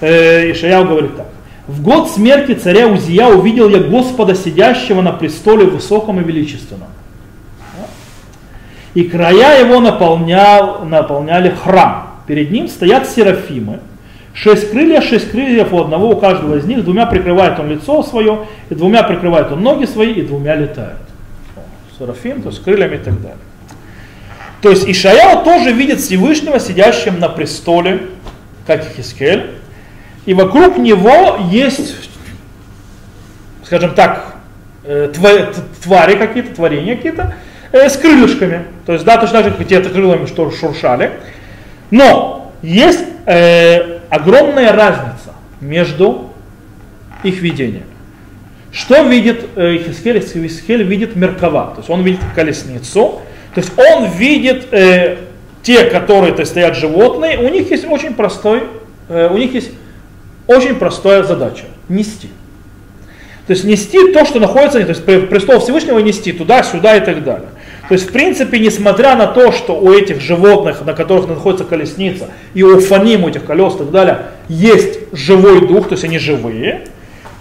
Э, 0.00 0.50
Ишаяху 0.52 0.88
говорит 0.88 1.16
так. 1.16 1.26
В 1.66 1.82
год 1.82 2.10
смерти 2.10 2.54
царя 2.54 2.88
Узия 2.88 3.26
увидел 3.28 3.68
я 3.68 3.78
Господа, 3.78 4.34
сидящего 4.34 5.02
на 5.02 5.12
престоле 5.12 5.66
высоком 5.66 6.20
и 6.20 6.24
величественном. 6.24 6.88
И 8.94 9.04
края 9.04 9.64
его 9.64 9.80
наполнял, 9.80 10.84
наполняли 10.84 11.50
храм. 11.50 12.22
Перед 12.26 12.50
ним 12.50 12.68
стоят 12.68 13.08
серафимы. 13.08 13.80
Шесть 14.34 14.70
крылья, 14.70 15.00
шесть 15.00 15.30
крыльев 15.30 15.72
у 15.72 15.80
одного, 15.80 16.10
у 16.10 16.16
каждого 16.16 16.56
из 16.56 16.64
них. 16.64 16.84
Двумя 16.84 17.06
прикрывает 17.06 17.58
он 17.58 17.68
лицо 17.68 18.02
свое, 18.02 18.46
и 18.68 18.74
двумя 18.74 19.02
прикрывает 19.02 19.52
он 19.52 19.62
ноги 19.62 19.84
свои, 19.84 20.12
и 20.12 20.22
двумя 20.22 20.56
летает. 20.56 20.96
Серафим, 21.98 22.42
то 22.42 22.48
есть 22.48 22.62
крыльями 22.62 22.96
и 22.96 22.98
так 22.98 23.20
далее. 23.20 23.38
То 24.62 24.70
есть 24.70 24.88
Ишаял 24.88 25.42
тоже 25.42 25.72
видит 25.72 26.00
Всевышнего, 26.00 26.60
сидящим 26.60 27.18
на 27.18 27.28
престоле, 27.28 28.08
как 28.66 28.84
и 28.84 28.96
Хискель. 28.96 29.52
И 30.26 30.34
вокруг 30.34 30.76
него 30.76 31.38
есть, 31.50 31.96
скажем 33.64 33.94
так, 33.94 34.36
э, 34.84 35.10
твари 35.82 36.16
какие-то, 36.16 36.54
творения 36.54 36.96
какие-то, 36.96 37.34
э, 37.72 37.88
с 37.88 37.96
крылышками. 37.96 38.64
То 38.84 38.92
есть, 38.92 39.04
да, 39.04 39.16
точно 39.16 39.42
так 39.42 39.52
же, 39.52 39.56
как 39.56 39.66
те 39.66 39.80
крылами 39.80 40.26
что 40.26 40.50
шуршали. 40.50 41.12
Но 41.90 42.52
есть 42.62 43.04
э, 43.24 44.00
огромная 44.10 44.72
разница 44.72 45.34
между 45.60 46.30
их 47.22 47.40
видением. 47.40 47.84
Что 48.72 49.02
видит 49.02 49.46
э, 49.56 49.78
Хискель? 49.78 50.20
Хискель 50.20 50.82
видит 50.82 51.16
Меркава, 51.16 51.72
то 51.74 51.78
есть 51.78 51.90
он 51.90 52.02
видит 52.02 52.20
колесницу, 52.34 53.20
то 53.54 53.60
есть 53.60 53.72
он 53.76 54.10
видит 54.10 54.72
э, 54.72 55.16
те, 55.62 55.84
которые 55.84 56.32
то 56.32 56.40
есть, 56.40 56.52
стоят 56.52 56.76
животные, 56.76 57.38
у 57.38 57.48
них 57.48 57.70
есть 57.70 57.84
очень 57.84 58.14
простой, 58.14 58.62
э, 59.08 59.28
у 59.30 59.36
них 59.36 59.54
есть 59.54 59.70
очень 60.46 60.76
простая 60.76 61.22
задача– 61.22 61.64
нести. 61.88 62.28
То 63.46 63.52
есть 63.52 63.64
нести 63.64 64.12
то, 64.12 64.24
что 64.24 64.38
находится, 64.38 64.80
то 64.80 64.88
есть 64.88 65.04
престол 65.04 65.58
Всевышнего 65.60 65.98
нести 65.98 66.32
туда, 66.32 66.62
сюда 66.62 66.96
и 66.96 67.00
так 67.00 67.24
далее. 67.24 67.48
То 67.88 67.94
есть, 67.94 68.08
в 68.08 68.12
принципе, 68.12 68.60
несмотря 68.60 69.16
на 69.16 69.26
то, 69.26 69.50
что 69.50 69.76
у 69.76 69.92
этих 69.92 70.20
животных, 70.20 70.84
на 70.86 70.92
которых 70.92 71.26
находится 71.26 71.64
колесница, 71.64 72.28
и 72.54 72.62
у 72.62 72.78
фаним, 72.78 73.24
у 73.24 73.28
этих 73.28 73.44
колес 73.44 73.74
и 73.74 73.78
так 73.78 73.90
далее, 73.90 74.26
есть 74.48 75.00
живой 75.12 75.66
дух, 75.66 75.88
то 75.88 75.94
есть 75.94 76.04
они 76.04 76.20
живые, 76.20 76.86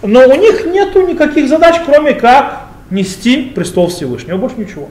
но 0.01 0.27
у 0.27 0.35
них 0.35 0.65
нету 0.65 1.05
никаких 1.05 1.47
задач, 1.47 1.75
кроме 1.85 2.13
как 2.13 2.63
нести 2.89 3.43
престол 3.43 3.89
Всевышнего, 3.89 4.37
больше 4.37 4.55
ничего. 4.57 4.89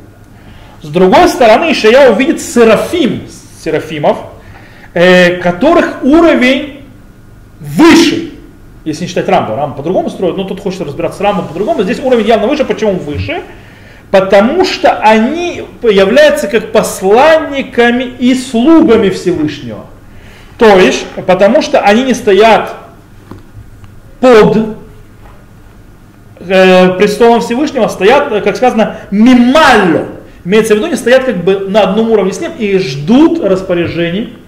С 0.83 0.89
другой 0.89 1.29
стороны, 1.29 1.73
Ишая 1.73 2.13
увидит 2.13 2.41
серафим, 2.41 3.23
серафимов, 3.63 4.19
э, 4.95 5.37
которых 5.37 6.05
уровень 6.05 6.85
выше, 7.61 8.33
если 8.85 9.03
не 9.03 9.09
считать 9.09 9.29
рампу. 9.29 9.55
Рампу 9.55 9.79
по-другому 9.79 10.09
строят, 10.09 10.37
но 10.37 10.45
тут 10.45 10.61
хочется 10.61 10.85
разбираться 10.85 11.19
с 11.19 11.21
рампом 11.21 11.49
по-другому. 11.49 11.83
Здесь 11.83 11.99
уровень 12.01 12.27
явно 12.27 12.47
выше. 12.47 12.65
Почему 12.65 12.93
выше? 12.93 13.43
Потому 14.11 14.65
что 14.65 14.99
они 15.01 15.65
являются 15.83 16.49
как 16.49 16.73
посланниками 16.73 18.05
и 18.05 18.35
слугами 18.35 19.11
Всевышнего. 19.11 19.85
То 20.57 20.79
есть, 20.79 21.07
потому 21.27 21.61
что 21.61 21.81
они 21.81 22.05
не 22.05 22.15
стоят 22.15 22.75
под 24.21 24.77
э, 26.41 26.93
престолом 26.99 27.41
Всевышнего, 27.41 27.87
а 27.87 27.89
стоят, 27.89 28.43
как 28.43 28.57
сказано, 28.57 28.97
мималло. 29.11 30.07
Имеется 30.45 30.75
в 30.75 30.77
виду, 30.77 30.87
они 30.87 30.97
стоят 30.97 31.25
как 31.25 31.45
бы 31.45 31.67
на 31.69 31.83
одном 31.83 32.11
уровне 32.11 32.33
с 32.33 32.41
ним 32.41 32.53
и 32.59 32.79
ждут 32.79 33.45
распоряжений 33.45 34.39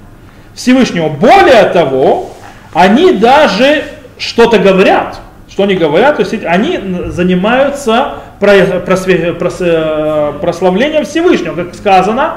Всевышнего. 0.54 1.08
Более 1.08 1.64
того, 1.64 2.30
они 2.72 3.12
даже 3.12 3.84
что-то 4.18 4.58
говорят. 4.58 5.20
Что 5.48 5.64
они 5.64 5.74
говорят? 5.74 6.16
То 6.16 6.22
есть 6.22 6.44
они 6.44 6.78
занимаются 7.08 8.14
прославлением 8.38 11.04
Всевышнего, 11.04 11.56
как 11.56 11.74
сказано, 11.74 12.36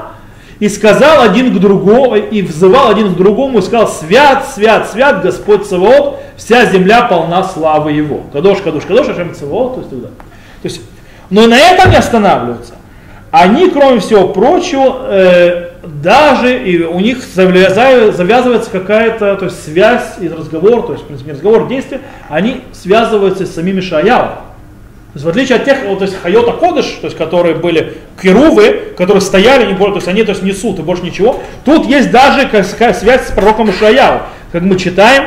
и 0.58 0.68
сказал 0.68 1.22
один 1.22 1.56
к 1.56 1.60
другому, 1.60 2.16
и 2.16 2.42
взывал 2.42 2.90
один 2.90 3.14
к 3.14 3.16
другому, 3.16 3.58
и 3.58 3.62
сказал, 3.62 3.88
свят, 3.88 4.48
свят, 4.52 4.90
свят, 4.90 5.22
Господь 5.22 5.66
Саваот, 5.66 6.20
вся 6.36 6.66
земля 6.66 7.02
полна 7.02 7.44
славы 7.44 7.92
Его. 7.92 8.24
Кадош, 8.32 8.60
кадош, 8.60 8.84
кадош, 8.84 9.08
Ашем 9.08 9.34
Саваот, 9.34 9.74
то 9.74 9.80
есть 9.80 9.90
тогда. 9.90 10.08
То 10.08 10.14
есть, 10.64 10.80
но 11.30 11.46
на 11.46 11.58
этом 11.58 11.90
не 11.90 11.96
останавливаются. 11.96 12.74
Они, 13.36 13.68
кроме 13.68 13.98
всего 13.98 14.28
прочего, 14.28 15.08
э, 15.08 15.70
даже 15.82 16.56
и 16.56 16.84
у 16.84 17.00
них 17.00 17.18
завязывается 17.24 18.70
какая-то 18.70 19.34
то 19.34 19.46
есть 19.46 19.64
связь 19.64 20.18
и 20.20 20.28
разговор, 20.28 20.86
то 20.86 20.92
есть, 20.92 21.02
в 21.02 21.08
принципе, 21.08 21.32
разговор, 21.32 21.66
действие, 21.66 22.02
они 22.28 22.60
связываются 22.72 23.44
с 23.44 23.52
самими 23.52 23.80
Шаяу. 23.80 24.26
То 24.26 25.14
есть, 25.14 25.24
в 25.24 25.28
отличие 25.28 25.56
от 25.56 25.64
тех, 25.64 25.78
вот, 25.84 25.98
то 25.98 26.04
есть 26.04 26.16
Хайота 26.16 26.52
Кодыш, 26.52 26.86
то 27.00 27.08
есть, 27.08 27.16
которые 27.16 27.56
были 27.56 27.98
керувы, 28.22 28.92
которые 28.96 29.20
стояли, 29.20 29.66
не, 29.66 29.76
то 29.76 29.94
есть 29.96 30.06
они 30.06 30.22
то 30.22 30.30
есть, 30.30 30.44
несут 30.44 30.78
и 30.78 30.82
больше 30.82 31.02
ничего, 31.02 31.42
тут 31.64 31.86
есть 31.86 32.12
даже 32.12 32.48
связь 32.70 33.26
с 33.26 33.32
пророком 33.32 33.68
Ишаяу. 33.68 34.20
Как 34.52 34.62
мы 34.62 34.78
читаем, 34.78 35.24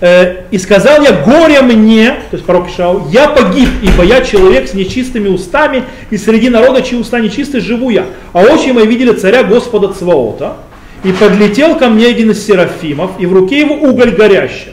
и 0.00 0.58
сказал 0.58 1.02
я, 1.02 1.12
горе 1.12 1.60
мне, 1.60 2.10
то 2.30 2.36
есть 2.36 2.44
пророк 2.44 2.68
Ишау, 2.68 3.08
я 3.10 3.28
погиб, 3.28 3.68
ибо 3.82 4.04
я 4.04 4.20
человек 4.20 4.68
с 4.68 4.74
нечистыми 4.74 5.28
устами, 5.28 5.84
и 6.10 6.16
среди 6.16 6.50
народа, 6.50 6.82
чьи 6.82 6.96
уста 6.96 7.18
нечисты, 7.18 7.60
живу 7.60 7.90
я. 7.90 8.06
А 8.32 8.42
очи 8.42 8.70
мои 8.70 8.86
видели 8.86 9.12
царя 9.12 9.42
Господа 9.42 9.92
Цваота, 9.92 10.58
и 11.02 11.12
подлетел 11.12 11.76
ко 11.76 11.88
мне 11.88 12.06
один 12.06 12.30
из 12.30 12.44
серафимов, 12.44 13.12
и 13.18 13.26
в 13.26 13.32
руке 13.32 13.60
его 13.60 13.74
уголь 13.74 14.10
горящий, 14.10 14.72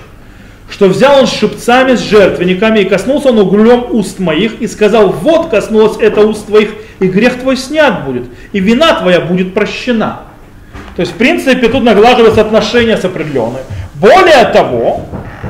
что 0.69 0.87
взял 0.87 1.19
он 1.19 1.27
шипцами, 1.27 1.95
с 1.95 2.01
жертвенниками, 2.01 2.79
и 2.79 2.85
коснулся 2.85 3.29
он 3.29 3.39
углем 3.39 3.85
уст 3.91 4.19
моих, 4.19 4.61
и 4.61 4.67
сказал, 4.67 5.09
вот 5.09 5.49
коснулось 5.49 5.97
это 5.99 6.21
уст 6.21 6.45
твоих, 6.45 6.69
и 6.99 7.07
грех 7.07 7.39
твой 7.39 7.57
снят 7.57 8.05
будет, 8.05 8.25
и 8.51 8.59
вина 8.59 8.93
твоя 8.93 9.21
будет 9.21 9.55
прощена. 9.55 10.21
То 10.95 11.01
есть, 11.01 11.13
в 11.13 11.15
принципе, 11.15 11.67
тут 11.67 11.83
наглаживаются 11.83 12.41
отношения 12.41 12.95
с 12.95 13.03
определенной. 13.03 13.61
Более 13.95 14.45
того, 14.45 15.01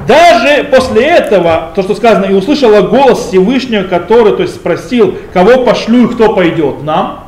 даже 0.08 0.66
после 0.66 1.04
этого, 1.04 1.72
то, 1.76 1.82
что 1.82 1.96
сказано, 1.96 2.26
и 2.26 2.34
услышала 2.34 2.82
голос 2.82 3.28
Всевышнего, 3.28 3.84
который 3.84 4.36
то 4.36 4.44
есть, 4.44 4.56
спросил, 4.56 5.18
кого 5.34 5.64
пошлю 5.64 6.08
и 6.08 6.14
кто 6.14 6.34
пойдет 6.34 6.84
нам. 6.84 7.26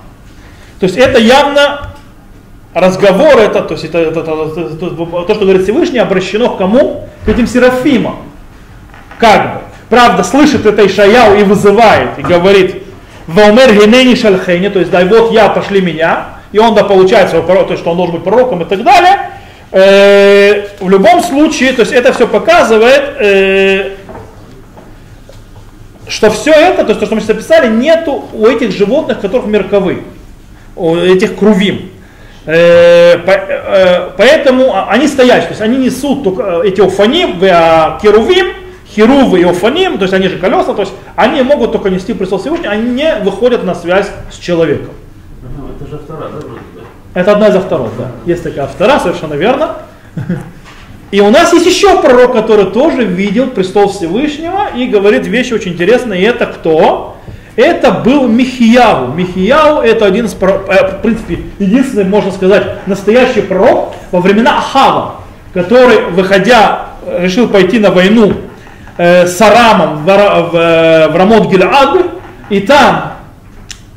То 0.80 0.86
есть 0.86 0.98
это 0.98 1.20
явно 1.20 1.94
разговор, 2.74 3.40
это, 3.40 3.62
то, 3.62 3.74
есть 3.74 3.86
это, 3.86 3.98
это, 3.98 4.20
это, 4.20 4.62
это, 4.62 4.96
то, 4.96 5.34
что 5.34 5.46
говорит 5.46 5.64
Всевышний, 5.64 6.00
обращено 6.00 6.50
к 6.50 6.58
кому? 6.58 7.10
К 7.26 7.30
этим 7.30 7.48
серафимам. 7.48 8.18
Как 9.18 9.54
бы. 9.54 9.62
Правда, 9.90 10.24
слышит 10.24 10.66
это 10.66 10.86
Ишаяу 10.86 11.40
и 11.40 11.44
вызывает, 11.44 12.20
и 12.20 12.22
говорит, 12.22 12.84
Ваумер 13.26 13.74
генени 13.74 14.16
шальхени, 14.16 14.70
то 14.70 14.80
есть 14.80 14.92
дай 14.92 15.06
вот 15.06 15.32
я, 15.32 15.50
пошли 15.50 15.82
меня, 15.82 16.26
и 16.52 16.60
он 16.60 16.76
да 16.76 16.84
получает 16.84 17.30
свой 17.30 17.42
пророк, 17.42 17.68
то 17.68 17.72
есть 17.74 17.82
что 17.82 17.92
он 17.92 17.98
должен 17.98 18.16
быть 18.16 18.24
пророком 18.24 18.62
и 18.62 18.66
так 18.66 18.84
далее. 18.84 19.32
Э, 19.72 20.68
в 20.80 20.90
любом 20.90 21.22
случае, 21.22 21.74
то 21.74 21.82
есть 21.82 21.92
это 21.92 22.14
все 22.14 22.28
показывает, 22.28 23.04
э, 23.20 23.92
что 26.08 26.30
все 26.30 26.52
это, 26.52 26.84
то 26.84 26.90
есть 26.90 27.00
то, 27.02 27.06
что 27.06 27.16
мы 27.16 27.22
сейчас 27.22 27.32
описали, 27.32 27.70
нету 27.70 28.24
у 28.32 28.46
этих 28.46 28.72
животных, 28.72 29.20
которых 29.20 29.46
мерковы, 29.46 30.04
у 30.76 30.96
этих 30.96 31.36
крувим. 31.36 31.92
Э, 32.46 33.18
по, 33.18 33.32
э, 33.32 34.12
поэтому 34.16 34.74
они 34.88 35.06
стоящие, 35.06 35.48
то 35.48 35.50
есть 35.50 35.62
они 35.62 35.78
несут 35.78 36.24
только 36.24 36.62
эти 36.64 36.80
уфаним, 36.80 37.38
а 37.42 38.00
керувим, 38.02 38.54
херувы 38.90 39.42
и 39.42 39.44
офаним, 39.44 39.98
то 39.98 40.04
есть 40.04 40.14
они 40.14 40.30
же 40.30 40.38
колеса, 40.38 40.74
то 40.74 40.84
есть 40.84 40.94
они 41.18 41.42
могут 41.42 41.74
только 41.74 41.90
нести 41.90 42.14
престол 42.14 42.40
Всевышнего, 42.40 42.72
они 42.72 42.90
не 42.92 43.16
выходят 43.16 43.66
на 43.66 43.76
связь 43.76 44.08
с 44.32 44.38
человеком. 44.38 44.92
Это 45.82 45.90
же 45.90 45.98
вторая, 45.98 46.30
да, 46.30 46.47
это 47.18 47.32
одна 47.32 47.48
из 47.48 47.56
авторов, 47.56 47.90
да. 47.98 48.12
Есть 48.28 48.44
такая 48.44 48.66
автора, 48.66 49.00
совершенно 49.00 49.34
верно. 49.34 49.78
И 51.10 51.20
у 51.20 51.32
нас 51.32 51.52
есть 51.52 51.66
еще 51.66 52.00
пророк, 52.00 52.34
который 52.34 52.66
тоже 52.66 53.06
видел 53.06 53.48
престол 53.48 53.90
Всевышнего 53.90 54.68
и 54.76 54.86
говорит 54.86 55.26
вещи 55.26 55.54
очень 55.54 55.72
интересные. 55.74 56.22
И 56.22 56.26
это 56.26 56.46
кто? 56.46 57.18
Это 57.56 57.92
был 57.92 58.28
Михияу. 58.28 59.14
Михияу 59.14 59.82
это 59.82 60.06
один 60.06 60.26
из, 60.26 60.36
э, 60.40 60.46
в 60.46 61.02
принципе, 61.02 61.40
единственный, 61.58 62.04
можно 62.04 62.32
сказать, 62.32 62.86
настоящий 62.86 63.42
пророк 63.42 63.96
во 64.12 64.20
времена 64.20 64.60
Ахава, 64.60 65.16
который, 65.56 66.12
выходя, 66.12 66.90
решил 67.18 67.48
пойти 67.48 67.80
на 67.80 67.90
войну 67.90 68.34
э, 68.98 69.26
с 69.26 69.42
Арамом 69.42 70.04
в, 70.04 70.06
в, 70.06 70.52
в 71.14 71.16
Рамот 71.16 71.50
Гильад, 71.50 71.98
и 72.52 72.60
там 72.60 73.07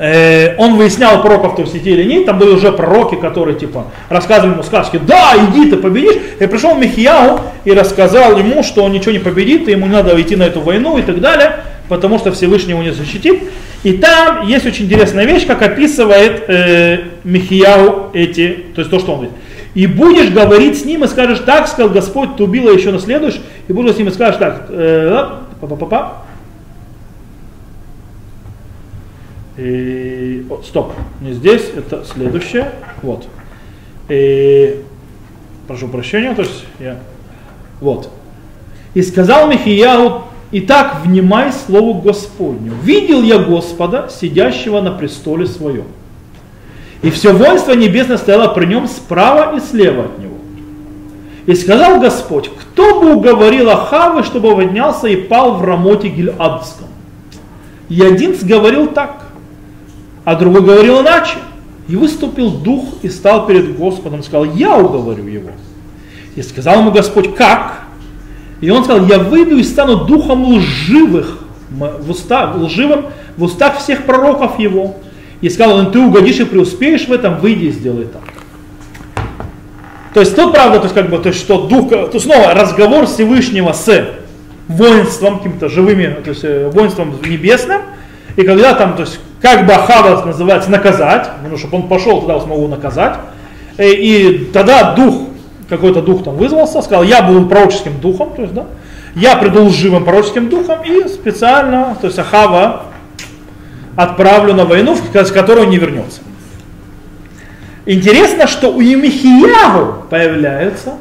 Э, 0.02 0.56
он 0.56 0.78
выяснял 0.78 1.20
пророков 1.20 1.68
в 1.68 1.70
сети 1.70 1.90
или 1.90 2.04
нет, 2.04 2.24
там 2.24 2.38
были 2.38 2.52
уже 2.52 2.72
пророки, 2.72 3.16
которые 3.16 3.58
типа 3.58 3.88
рассказывали 4.08 4.52
ему 4.54 4.62
сказки, 4.62 4.98
да, 5.06 5.34
иди 5.36 5.68
ты 5.68 5.76
победишь. 5.76 6.16
И 6.40 6.46
пришел 6.46 6.74
Михияу 6.74 7.40
и 7.66 7.72
рассказал 7.72 8.38
ему, 8.38 8.62
что 8.62 8.82
он 8.82 8.92
ничего 8.92 9.12
не 9.12 9.18
победит, 9.18 9.68
и 9.68 9.72
ему 9.72 9.86
не 9.86 9.92
надо 9.92 10.18
идти 10.18 10.36
на 10.36 10.44
эту 10.44 10.62
войну 10.62 10.96
и 10.96 11.02
так 11.02 11.20
далее, 11.20 11.56
потому 11.90 12.18
что 12.18 12.32
Всевышний 12.32 12.70
его 12.70 12.82
не 12.82 12.94
защитит. 12.94 13.42
И 13.82 13.92
там 13.92 14.46
есть 14.46 14.64
очень 14.64 14.86
интересная 14.86 15.26
вещь, 15.26 15.46
как 15.46 15.60
описывает 15.60 16.44
э, 16.48 17.00
Михияу 17.24 18.06
эти, 18.14 18.64
то 18.74 18.80
есть 18.80 18.90
то, 18.90 19.00
что 19.00 19.12
он 19.12 19.18
говорит. 19.18 19.36
И 19.74 19.86
будешь 19.86 20.30
говорить 20.30 20.80
с 20.80 20.86
ним 20.86 21.04
и 21.04 21.08
скажешь, 21.08 21.40
так 21.40 21.68
сказал 21.68 21.90
Господь, 21.90 22.36
ты 22.36 22.44
убила 22.44 22.70
еще 22.70 22.90
наследуешь, 22.90 23.38
и 23.68 23.72
будешь 23.74 23.96
с 23.96 23.98
ним 23.98 24.08
и 24.08 24.12
скажешь 24.12 24.38
так, 24.38 24.64
э, 24.70 25.26
па 25.60 26.19
И, 29.56 30.46
о, 30.48 30.62
стоп, 30.62 30.92
не 31.20 31.32
здесь, 31.32 31.70
это 31.76 32.04
следующее. 32.04 32.72
Вот. 33.02 33.26
И, 34.08 34.82
прошу 35.66 35.88
прощения, 35.88 36.34
то 36.34 36.42
есть 36.42 36.64
я... 36.78 36.98
Вот. 37.80 38.10
И 38.94 39.02
сказал 39.02 39.48
Михияу, 39.48 40.24
Итак, 40.52 41.02
внимай 41.04 41.52
слову 41.52 41.94
Господню. 41.94 42.72
Видел 42.82 43.22
я 43.22 43.38
Господа, 43.38 44.08
сидящего 44.10 44.80
на 44.80 44.90
престоле 44.90 45.46
своем. 45.46 45.84
И 47.02 47.10
все 47.10 47.32
воинство 47.32 47.72
небесное 47.72 48.16
стояло 48.18 48.48
при 48.48 48.66
нем 48.66 48.88
справа 48.88 49.56
и 49.56 49.60
слева 49.60 50.06
от 50.06 50.18
него. 50.18 50.34
И 51.46 51.54
сказал 51.54 52.00
Господь, 52.00 52.50
кто 52.50 53.00
бы 53.00 53.14
уговорил 53.14 53.70
Ахавы, 53.70 54.24
чтобы 54.24 54.54
поднялся 54.56 55.06
и 55.06 55.16
пал 55.16 55.54
в 55.54 55.64
Рамоте 55.64 56.08
Гильадском. 56.08 56.88
И 57.88 58.02
один 58.02 58.36
говорил 58.42 58.88
так 58.88 59.28
а 60.24 60.34
другой 60.36 60.62
говорил 60.62 61.00
иначе. 61.00 61.36
И 61.88 61.96
выступил 61.96 62.50
дух 62.50 62.84
и 63.02 63.08
стал 63.08 63.46
перед 63.46 63.76
Господом, 63.76 64.22
сказал, 64.22 64.44
я 64.44 64.76
уговорю 64.76 65.26
его. 65.26 65.50
И 66.36 66.42
сказал 66.42 66.80
ему 66.80 66.92
Господь, 66.92 67.34
как? 67.34 67.80
И 68.60 68.70
он 68.70 68.84
сказал, 68.84 69.06
я 69.06 69.18
выйду 69.18 69.56
и 69.56 69.62
стану 69.64 70.04
духом 70.04 70.44
лживых, 70.44 71.38
в 71.70 72.10
уста, 72.10 72.52
лживым 72.54 73.06
в 73.36 73.44
устах 73.44 73.78
всех 73.78 74.04
пророков 74.04 74.58
его. 74.58 74.96
И 75.40 75.48
сказал 75.48 75.78
он, 75.78 75.92
ты 75.92 75.98
угодишь 75.98 76.38
и 76.40 76.44
преуспеешь 76.44 77.08
в 77.08 77.12
этом, 77.12 77.38
выйди 77.38 77.66
и 77.66 77.70
сделай 77.70 78.04
так. 78.04 78.22
То 80.12 80.20
есть 80.20 80.36
тут 80.36 80.52
правда, 80.52 80.78
то 80.78 80.84
есть 80.84 80.94
как 80.94 81.08
бы, 81.08 81.18
то 81.18 81.28
есть 81.28 81.40
что 81.40 81.66
дух, 81.66 81.88
то 81.88 82.18
снова 82.18 82.52
разговор 82.52 83.06
Всевышнего 83.06 83.72
с 83.72 84.08
воинством, 84.68 85.38
каким-то 85.38 85.68
живыми, 85.68 86.18
то 86.22 86.30
есть 86.30 86.44
э, 86.44 86.68
воинством 86.68 87.14
небесным, 87.24 87.80
и 88.36 88.42
когда 88.42 88.74
там, 88.74 88.94
то 88.94 89.02
есть 89.02 89.20
как 89.40 89.66
бы 89.66 89.72
Ахава 89.72 90.24
называется 90.26 90.70
наказать, 90.70 91.28
ну, 91.48 91.56
чтобы 91.56 91.78
он 91.78 91.88
пошел 91.88 92.20
туда, 92.20 92.40
смогу 92.40 92.68
наказать. 92.68 93.14
И, 93.78 93.82
э, 93.82 93.92
и 93.92 94.38
тогда 94.52 94.94
дух, 94.94 95.28
какой-то 95.68 96.02
дух 96.02 96.24
там 96.24 96.36
вызвался, 96.36 96.82
сказал, 96.82 97.04
я 97.04 97.22
буду 97.22 97.46
пророческим 97.46 98.00
духом, 98.00 98.34
то 98.34 98.42
есть, 98.42 98.54
да, 98.54 98.66
я 99.14 99.36
приду 99.36 99.64
лживым 99.64 100.04
пророческим 100.04 100.48
духом 100.48 100.82
и 100.84 101.08
специально, 101.08 101.96
то 102.00 102.06
есть 102.06 102.18
Ахава 102.18 102.82
отправлю 103.96 104.54
на 104.54 104.64
войну, 104.64 104.96
с 104.96 105.30
которой 105.30 105.64
он 105.64 105.70
не 105.70 105.78
вернется. 105.78 106.20
Интересно, 107.86 108.46
что 108.46 108.68
у 108.68 108.80
Емихиягу 108.80 110.06
появляются 110.10 110.94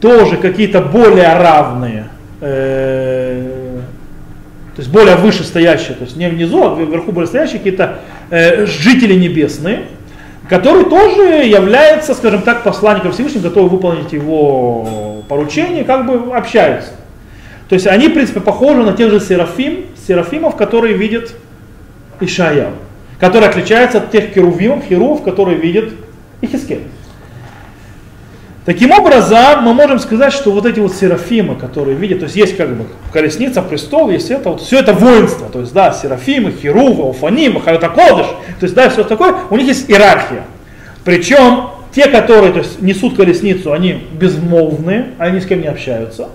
тоже 0.00 0.36
какие-то 0.36 0.80
более 0.80 1.34
равные 1.36 2.08
э, 2.40 3.19
то 4.76 4.82
есть 4.82 4.90
более 4.90 5.16
вышестоящие, 5.16 5.94
то 5.94 6.04
есть 6.04 6.16
не 6.16 6.28
внизу, 6.28 6.64
а 6.64 6.74
вверху 6.74 7.12
более 7.12 7.26
стоящие 7.26 7.58
какие-то 7.58 8.00
э, 8.30 8.66
жители 8.66 9.14
небесные, 9.14 9.82
которые 10.48 10.84
тоже 10.86 11.44
являются, 11.44 12.14
скажем 12.14 12.42
так, 12.42 12.62
посланником 12.62 13.12
Всевышнего, 13.12 13.44
готовы 13.44 13.68
выполнить 13.68 14.12
его 14.12 15.22
поручение, 15.28 15.84
как 15.84 16.06
бы 16.06 16.34
общаются. 16.36 16.90
То 17.68 17.74
есть 17.74 17.86
они, 17.86 18.08
в 18.08 18.14
принципе, 18.14 18.40
похожи 18.40 18.82
на 18.82 18.92
тех 18.92 19.10
же 19.10 19.20
серафим, 19.20 19.86
серафимов, 20.06 20.56
которые 20.56 20.96
видят 20.96 21.34
Ишая, 22.20 22.70
которые 23.18 23.48
отличаются 23.48 23.98
от 23.98 24.10
тех 24.10 24.32
керувимов, 24.32 24.84
херувов, 24.84 25.22
которые 25.22 25.56
видят 25.56 25.90
Ихискель. 26.40 26.82
Таким 28.70 28.92
образом, 28.92 29.64
мы 29.64 29.74
можем 29.74 29.98
сказать, 29.98 30.32
что 30.32 30.52
вот 30.52 30.64
эти 30.64 30.78
вот 30.78 30.94
серафимы, 30.94 31.56
которые 31.56 31.96
видят, 31.96 32.20
то 32.20 32.26
есть 32.26 32.36
есть 32.36 32.56
как 32.56 32.68
бы 32.68 32.86
колесница, 33.12 33.62
престол, 33.62 34.10
есть 34.10 34.30
это, 34.30 34.50
вот 34.50 34.60
все 34.60 34.78
это 34.78 34.92
воинство, 34.92 35.48
то 35.48 35.58
есть 35.58 35.72
да, 35.72 35.90
серафимы, 35.90 36.52
херувы, 36.52 37.02
уфанимы, 37.02 37.60
харитакодыш, 37.60 38.26
то 38.26 38.62
есть 38.62 38.76
да, 38.76 38.88
все 38.88 39.02
такое, 39.02 39.34
у 39.50 39.56
них 39.56 39.66
есть 39.66 39.90
иерархия. 39.90 40.44
Причем 41.04 41.70
те, 41.92 42.06
которые 42.06 42.52
то 42.52 42.60
есть, 42.60 42.80
несут 42.80 43.16
колесницу, 43.16 43.72
они 43.72 44.04
безмолвные, 44.12 45.14
они 45.18 45.38
ни 45.38 45.40
с 45.40 45.46
кем 45.46 45.62
не 45.62 45.66
общаются, 45.66 46.28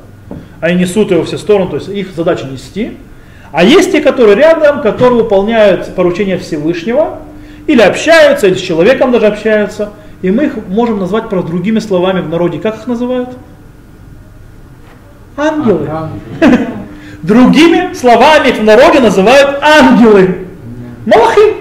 они 0.60 0.82
несут 0.82 1.12
ее 1.12 1.20
во 1.20 1.24
все 1.24 1.38
стороны, 1.38 1.70
то 1.70 1.78
есть 1.78 1.88
их 1.88 2.10
задача 2.14 2.48
нести. 2.48 2.98
А 3.54 3.64
есть 3.64 3.94
те, 3.94 4.02
которые 4.02 4.36
рядом, 4.36 4.82
которые 4.82 5.24
выполняют 5.24 5.96
поручения 5.96 6.38
Всевышнего, 6.38 7.20
или 7.66 7.82
общаются, 7.82 8.48
или 8.48 8.56
с 8.56 8.62
человеком 8.62 9.14
даже 9.14 9.28
общаются– 9.28 9.94
и 10.26 10.32
мы 10.32 10.46
их 10.46 10.58
можем 10.70 10.98
назвать 10.98 11.30
про 11.30 11.44
другими 11.44 11.78
словами 11.78 12.20
в 12.20 12.28
народе. 12.28 12.58
Как 12.58 12.78
их 12.78 12.88
называют? 12.88 13.30
Ангелы. 15.38 15.88
Другими 17.22 17.94
словами 17.94 18.52
в 18.52 18.64
народе 18.64 19.02
называют 19.02 19.60
ангелы. 19.62 20.48
Малахим. 21.06 21.54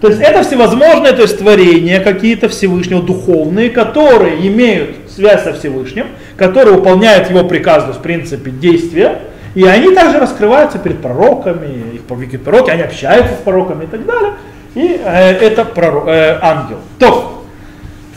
То 0.00 0.08
есть 0.08 0.20
это 0.20 0.42
всевозможные 0.42 1.12
то 1.12 1.22
есть, 1.22 1.38
творения 1.38 2.00
какие-то 2.00 2.48
Всевышнего, 2.48 3.00
духовные, 3.00 3.70
которые 3.70 4.44
имеют 4.48 4.96
связь 5.08 5.44
со 5.44 5.52
Всевышним, 5.52 6.06
которые 6.36 6.78
выполняют 6.78 7.30
его 7.30 7.44
приказ, 7.44 7.84
то 7.84 7.88
есть 7.90 8.00
в 8.00 8.02
принципе 8.02 8.50
действия, 8.50 9.20
и 9.54 9.62
они 9.62 9.94
также 9.94 10.18
раскрываются 10.18 10.80
перед 10.80 11.00
пророками, 11.00 11.94
их 11.94 12.42
пророки, 12.42 12.70
они 12.70 12.82
общаются 12.82 13.34
с 13.34 13.44
пророками 13.44 13.84
и 13.84 13.86
так 13.86 14.04
далее. 14.04 14.32
И 14.74 15.00
э, 15.04 15.30
это 15.34 15.64
пророк, 15.64 16.08
э, 16.08 16.38
ангел. 16.40 16.78
То, 16.98 17.41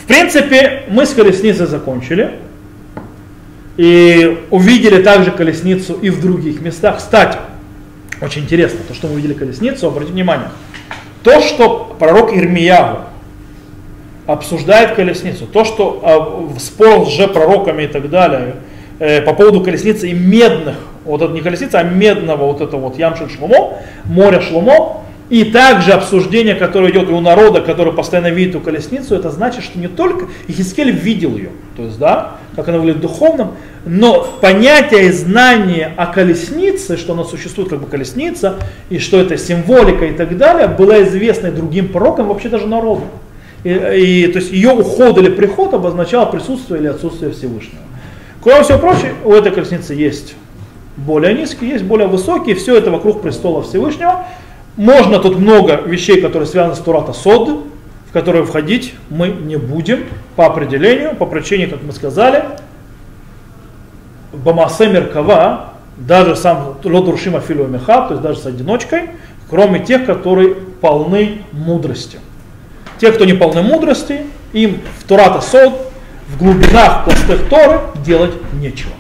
в 0.05 0.07
принципе, 0.07 0.83
мы 0.87 1.07
с 1.07 1.13
колесницей 1.13 1.65
закончили. 1.65 2.35
И 3.75 4.45
увидели 4.51 5.01
также 5.01 5.31
колесницу 5.31 5.93
и 5.93 6.11
в 6.11 6.21
других 6.21 6.61
местах. 6.61 6.97
Кстати, 6.97 7.39
очень 8.21 8.43
интересно, 8.43 8.81
то, 8.87 8.93
что 8.93 9.07
мы 9.07 9.15
увидели 9.15 9.33
колесницу, 9.33 9.87
обратите 9.87 10.13
внимание. 10.13 10.49
То, 11.23 11.41
что 11.41 11.95
пророк 11.97 12.31
Ирмиягу 12.33 12.99
обсуждает 14.27 14.93
колесницу, 14.93 15.47
то, 15.47 15.65
что 15.65 16.53
э, 16.53 16.59
спор 16.59 17.09
с 17.09 17.27
пророками 17.27 17.83
и 17.83 17.87
так 17.87 18.07
далее, 18.11 18.57
э, 18.99 19.21
по 19.23 19.33
поводу 19.33 19.61
колесницы 19.61 20.07
и 20.07 20.13
медных, 20.13 20.75
вот 21.03 21.23
это 21.23 21.33
не 21.33 21.41
колесница, 21.41 21.79
а 21.79 21.83
медного 21.83 22.45
вот 22.45 22.61
это 22.61 22.77
вот 22.77 22.97
Ямшель 22.99 23.29
Шломо, 23.29 23.79
море 24.05 24.39
Шломо, 24.39 25.04
и 25.29 25.43
также 25.45 25.91
обсуждение, 25.91 26.55
которое 26.55 26.91
идет 26.91 27.09
у 27.09 27.19
народа, 27.19 27.61
который 27.61 27.93
постоянно 27.93 28.29
видит 28.29 28.55
эту 28.55 28.63
колесницу, 28.63 29.15
это 29.15 29.31
значит, 29.31 29.63
что 29.63 29.79
не 29.79 29.87
только 29.87 30.27
Ихискель 30.47 30.91
видел 30.91 31.35
ее, 31.35 31.49
то 31.75 31.83
есть, 31.83 31.97
да, 31.97 32.37
как 32.55 32.67
она 32.69 32.77
выглядит 32.77 33.01
духовным, 33.01 33.53
но 33.85 34.23
понятие 34.39 35.07
и 35.07 35.11
знание 35.11 35.93
о 35.97 36.07
колеснице, 36.07 36.97
что 36.97 37.13
она 37.13 37.23
существует 37.23 37.69
как 37.69 37.81
бы 37.81 37.87
колесница, 37.87 38.57
и 38.89 38.99
что 38.99 39.19
это 39.19 39.37
символика 39.37 40.05
и 40.05 40.13
так 40.13 40.37
далее, 40.37 40.67
было 40.67 41.03
известно 41.03 41.47
и 41.47 41.51
другим 41.51 41.87
пророкам, 41.87 42.27
вообще 42.27 42.49
даже 42.49 42.67
народу. 42.67 43.05
И, 43.63 43.69
и, 43.69 44.27
то 44.27 44.37
есть 44.37 44.51
ее 44.51 44.71
уход 44.71 45.17
или 45.17 45.29
приход 45.29 45.73
обозначало 45.73 46.27
присутствие 46.27 46.81
или 46.81 46.87
отсутствие 46.87 47.31
Всевышнего. 47.31 47.81
Кроме 48.43 48.61
всего 48.61 48.77
прочего, 48.77 49.09
у 49.23 49.33
этой 49.33 49.51
колесницы 49.51 49.95
есть 49.95 50.35
более 50.97 51.33
низкие, 51.33 51.71
есть 51.71 51.83
более 51.83 52.07
высокие, 52.07 52.55
все 52.55 52.77
это 52.77 52.91
вокруг 52.91 53.23
престола 53.23 53.63
Всевышнего. 53.63 54.27
Можно 54.77 55.19
тут 55.19 55.37
много 55.37 55.81
вещей, 55.85 56.21
которые 56.21 56.47
связаны 56.47 56.75
с 56.75 56.79
Турата 56.79 57.13
Сод, 57.13 57.65
в 58.09 58.13
которые 58.13 58.45
входить 58.45 58.93
мы 59.09 59.29
не 59.29 59.55
будем 59.55 60.05
по 60.35 60.45
определению, 60.45 61.15
по 61.15 61.25
причине, 61.25 61.67
как 61.67 61.81
мы 61.83 61.93
сказали, 61.93 62.43
Бамасе 64.33 64.87
Меркава, 64.87 65.75
даже 65.97 66.35
сам 66.35 66.77
Лодуршима 66.83 67.39
Филу 67.39 67.67
Меха, 67.67 68.01
то 68.01 68.11
есть 68.11 68.21
даже 68.21 68.39
с 68.39 68.45
одиночкой, 68.45 69.11
кроме 69.49 69.79
тех, 69.79 70.05
которые 70.05 70.55
полны 70.55 71.41
мудрости. 71.53 72.19
Те, 72.99 73.11
кто 73.11 73.23
не 73.23 73.33
полны 73.33 73.61
мудрости, 73.61 74.21
им 74.51 74.81
в 74.99 75.03
Турата 75.05 75.39
Сод, 75.39 75.73
в 76.27 76.37
глубинах 76.37 77.05
пластых 77.05 77.47
Торы 77.49 77.79
делать 78.05 78.33
нечего. 78.59 78.91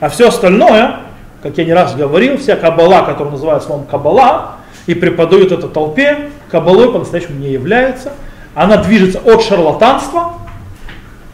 А 0.00 0.08
все 0.08 0.28
остальное, 0.28 0.96
как 1.42 1.56
я 1.58 1.64
не 1.64 1.72
раз 1.72 1.94
говорил, 1.94 2.38
вся 2.38 2.56
кабала, 2.56 3.02
которую 3.02 3.32
называют 3.32 3.62
словом 3.62 3.86
кабала, 3.86 4.56
и 4.86 4.94
преподают 4.94 5.52
это 5.52 5.68
толпе, 5.68 6.30
кабалой 6.50 6.90
по-настоящему 6.92 7.38
не 7.38 7.50
является. 7.50 8.12
Она 8.54 8.78
движется 8.78 9.20
от 9.20 9.42
шарлатанства 9.42 10.34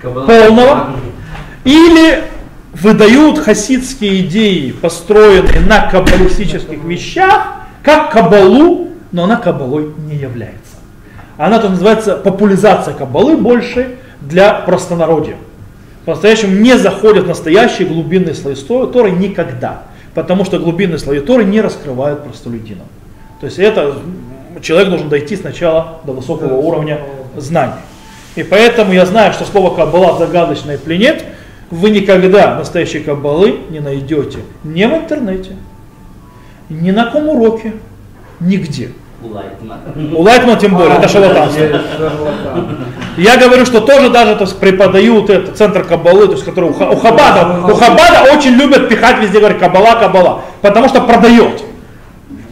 Кабала. 0.00 0.26
полного 0.26 0.90
или 1.64 2.24
выдают 2.74 3.38
хасидские 3.38 4.22
идеи, 4.22 4.72
построенные 4.72 5.60
на 5.60 5.88
каббалистических 5.88 6.82
вещах, 6.84 7.54
как 7.82 8.10
кабалу, 8.10 8.88
но 9.12 9.24
она 9.24 9.36
кабалой 9.36 9.92
не 10.06 10.16
является. 10.16 10.58
Она 11.36 11.58
то 11.58 11.68
называется 11.68 12.16
популяризация 12.16 12.94
кабалы 12.94 13.36
больше 13.36 13.96
для 14.20 14.52
простонародья. 14.52 15.36
По-настоящему 16.04 16.56
не 16.56 16.76
заходят 16.76 17.26
настоящие 17.26 17.88
глубинные 17.88 18.34
слои 18.34 18.54
Торы 18.54 19.10
никогда. 19.12 19.84
Потому 20.14 20.44
что 20.44 20.58
глубинные 20.58 20.98
слои 20.98 21.20
Торы 21.20 21.44
не 21.44 21.60
раскрывают 21.60 22.24
простолюдинам. 22.24 22.86
То 23.40 23.46
есть 23.46 23.58
это 23.58 23.96
человек 24.62 24.88
должен 24.88 25.08
дойти 25.08 25.36
сначала 25.36 26.00
до 26.04 26.12
высокого 26.12 26.54
уровня 26.54 27.00
знаний. 27.36 27.80
И 28.36 28.42
поэтому 28.42 28.92
я 28.92 29.06
знаю, 29.06 29.32
что 29.32 29.44
слово 29.44 29.74
Каббала 29.74 30.18
загадочное 30.18 30.78
пленет, 30.78 31.24
вы 31.70 31.90
никогда 31.90 32.56
настоящей 32.56 33.00
каббалы 33.00 33.58
не 33.70 33.80
найдете 33.80 34.38
ни 34.62 34.84
в 34.84 34.92
интернете, 34.92 35.56
ни 36.68 36.90
на 36.90 37.06
каком 37.06 37.28
уроке, 37.28 37.74
нигде. 38.40 38.90
У 39.24 40.22
Лайтмана. 40.22 40.60
тем 40.60 40.74
более, 40.74 40.98
это 40.98 41.08
шарлатанство. 41.08 41.64
Я 43.16 43.36
говорю, 43.36 43.64
что 43.64 43.80
тоже 43.80 44.10
даже 44.10 44.34
то 44.34 44.42
есть, 44.42 44.58
преподают 44.58 45.30
это, 45.30 45.52
центр 45.52 45.84
каббалы, 45.84 46.26
то 46.26 46.32
есть, 46.32 46.44
который 46.44 46.70
у, 46.70 46.72
у 46.72 46.96
Хабада, 46.96 47.60
у 47.66 47.74
Хабада 47.74 48.24
очень 48.32 48.52
любят 48.52 48.88
пихать 48.88 49.20
везде, 49.20 49.38
говорят, 49.38 49.58
каббала, 49.58 49.94
каббала, 49.94 50.42
потому 50.60 50.88
что 50.88 51.00
продает. 51.00 51.62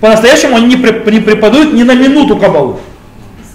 По-настоящему 0.01 0.57
они 0.57 0.67
не, 0.67 0.77
преподают 0.77 1.73
ни 1.73 1.83
на 1.83 1.95
минуту 1.95 2.37
каббалу. 2.37 2.81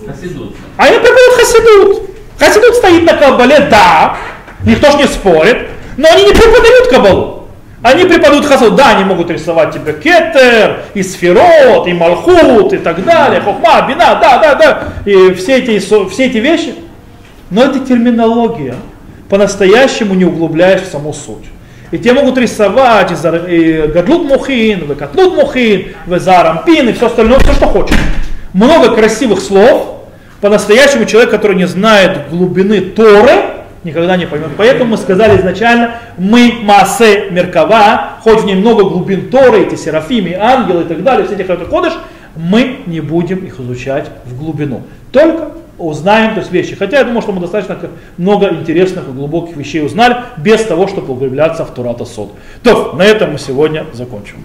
Хасидут. 0.06 0.56
Они 0.78 0.98
преподают 0.98 1.34
хасидут. 1.36 2.10
Хасидут 2.38 2.76
стоит 2.76 3.04
на 3.04 3.14
каббале, 3.14 3.68
да, 3.72 4.18
никто 4.64 4.92
ж 4.92 4.96
не 4.96 5.08
спорит, 5.08 5.70
но 5.98 6.08
они 6.10 6.24
не 6.26 6.32
преподают 6.32 6.88
кабалу. 6.90 7.37
Они 7.84 8.06
преподают 8.06 8.46
хасад, 8.46 8.76
да, 8.76 8.90
они 8.96 9.04
могут 9.04 9.30
рисовать 9.30 9.72
тебе 9.72 9.94
кетер, 9.94 10.82
и 10.96 11.04
сферот, 11.04 11.88
и 11.88 11.94
малхут, 11.94 12.74
и 12.74 12.78
так 12.78 13.04
далее, 13.06 13.40
хохма, 13.40 13.88
бина, 13.88 14.18
да, 14.20 14.40
да, 14.40 14.56
да, 14.56 14.84
и 15.06 15.34
все 15.34 15.58
эти, 15.60 15.78
все 15.80 16.26
эти 16.26 16.38
вещи. 16.38 16.74
Но 17.52 17.64
это 17.64 17.80
терминология, 17.80 18.76
по-настоящему 19.30 20.16
не 20.16 20.26
углубляешь 20.26 20.82
в 20.82 20.92
саму 20.92 21.14
суть. 21.14 21.46
И 21.92 22.00
те 22.00 22.14
могут 22.14 22.38
рисовать 22.38 23.12
и 23.48 23.92
гадлут 23.94 24.26
мухин, 24.26 24.92
и 24.92 24.96
котлут 24.96 25.36
мухин, 25.36 25.90
и 26.08 26.20
зарампин, 26.20 26.90
и 26.90 26.94
все 26.94 27.06
остальное, 27.06 27.40
все, 27.40 27.54
что 27.54 27.68
хочешь. 27.68 27.96
Много 28.54 28.96
красивых 28.96 29.40
слов, 29.40 30.02
по-настоящему 30.42 31.06
человек, 31.06 31.30
который 31.30 31.56
не 31.56 31.68
знает 31.68 32.30
глубины 32.30 32.82
Торы, 32.82 33.57
никогда 33.88 34.18
не 34.18 34.28
поймет. 34.28 34.50
Поэтому 34.58 34.92
мы 34.92 34.98
сказали 34.98 35.40
изначально, 35.40 35.96
мы 36.18 36.60
массе 36.62 37.30
меркава, 37.32 38.18
хоть 38.22 38.42
в 38.42 38.46
ней 38.46 38.56
много 38.56 38.84
глубин 38.84 39.30
Торы, 39.30 39.62
эти 39.62 39.76
серафимы, 39.76 40.36
ангелы 40.36 40.84
и 40.84 40.86
так 40.86 41.04
далее, 41.04 41.26
все 41.26 41.36
эти 41.36 41.44
кодыш, 41.44 41.94
мы 42.36 42.82
не 42.86 43.00
будем 43.00 43.40
их 43.40 43.60
изучать 43.60 44.12
в 44.26 44.38
глубину. 44.38 44.84
Только 45.12 45.54
узнаем 45.78 46.34
то 46.34 46.42
есть 46.42 46.52
вещи. 46.52 46.76
Хотя 46.76 47.00
я 47.00 47.04
думаю, 47.04 47.22
что 47.22 47.32
мы 47.32 47.42
достаточно 47.42 47.78
много 48.18 48.50
интересных 48.50 49.08
и 49.08 49.12
глубоких 49.12 49.56
вещей 49.56 49.86
узнали, 49.86 50.18
без 50.38 50.64
того, 50.64 50.88
чтобы 50.88 51.14
углубляться 51.14 51.66
в 51.66 51.74
Турата 51.74 52.06
Сод. 52.06 52.34
То, 52.64 52.94
на 52.94 53.04
этом 53.04 53.32
мы 53.34 53.40
сегодня 53.40 53.86
закончим. 53.94 54.38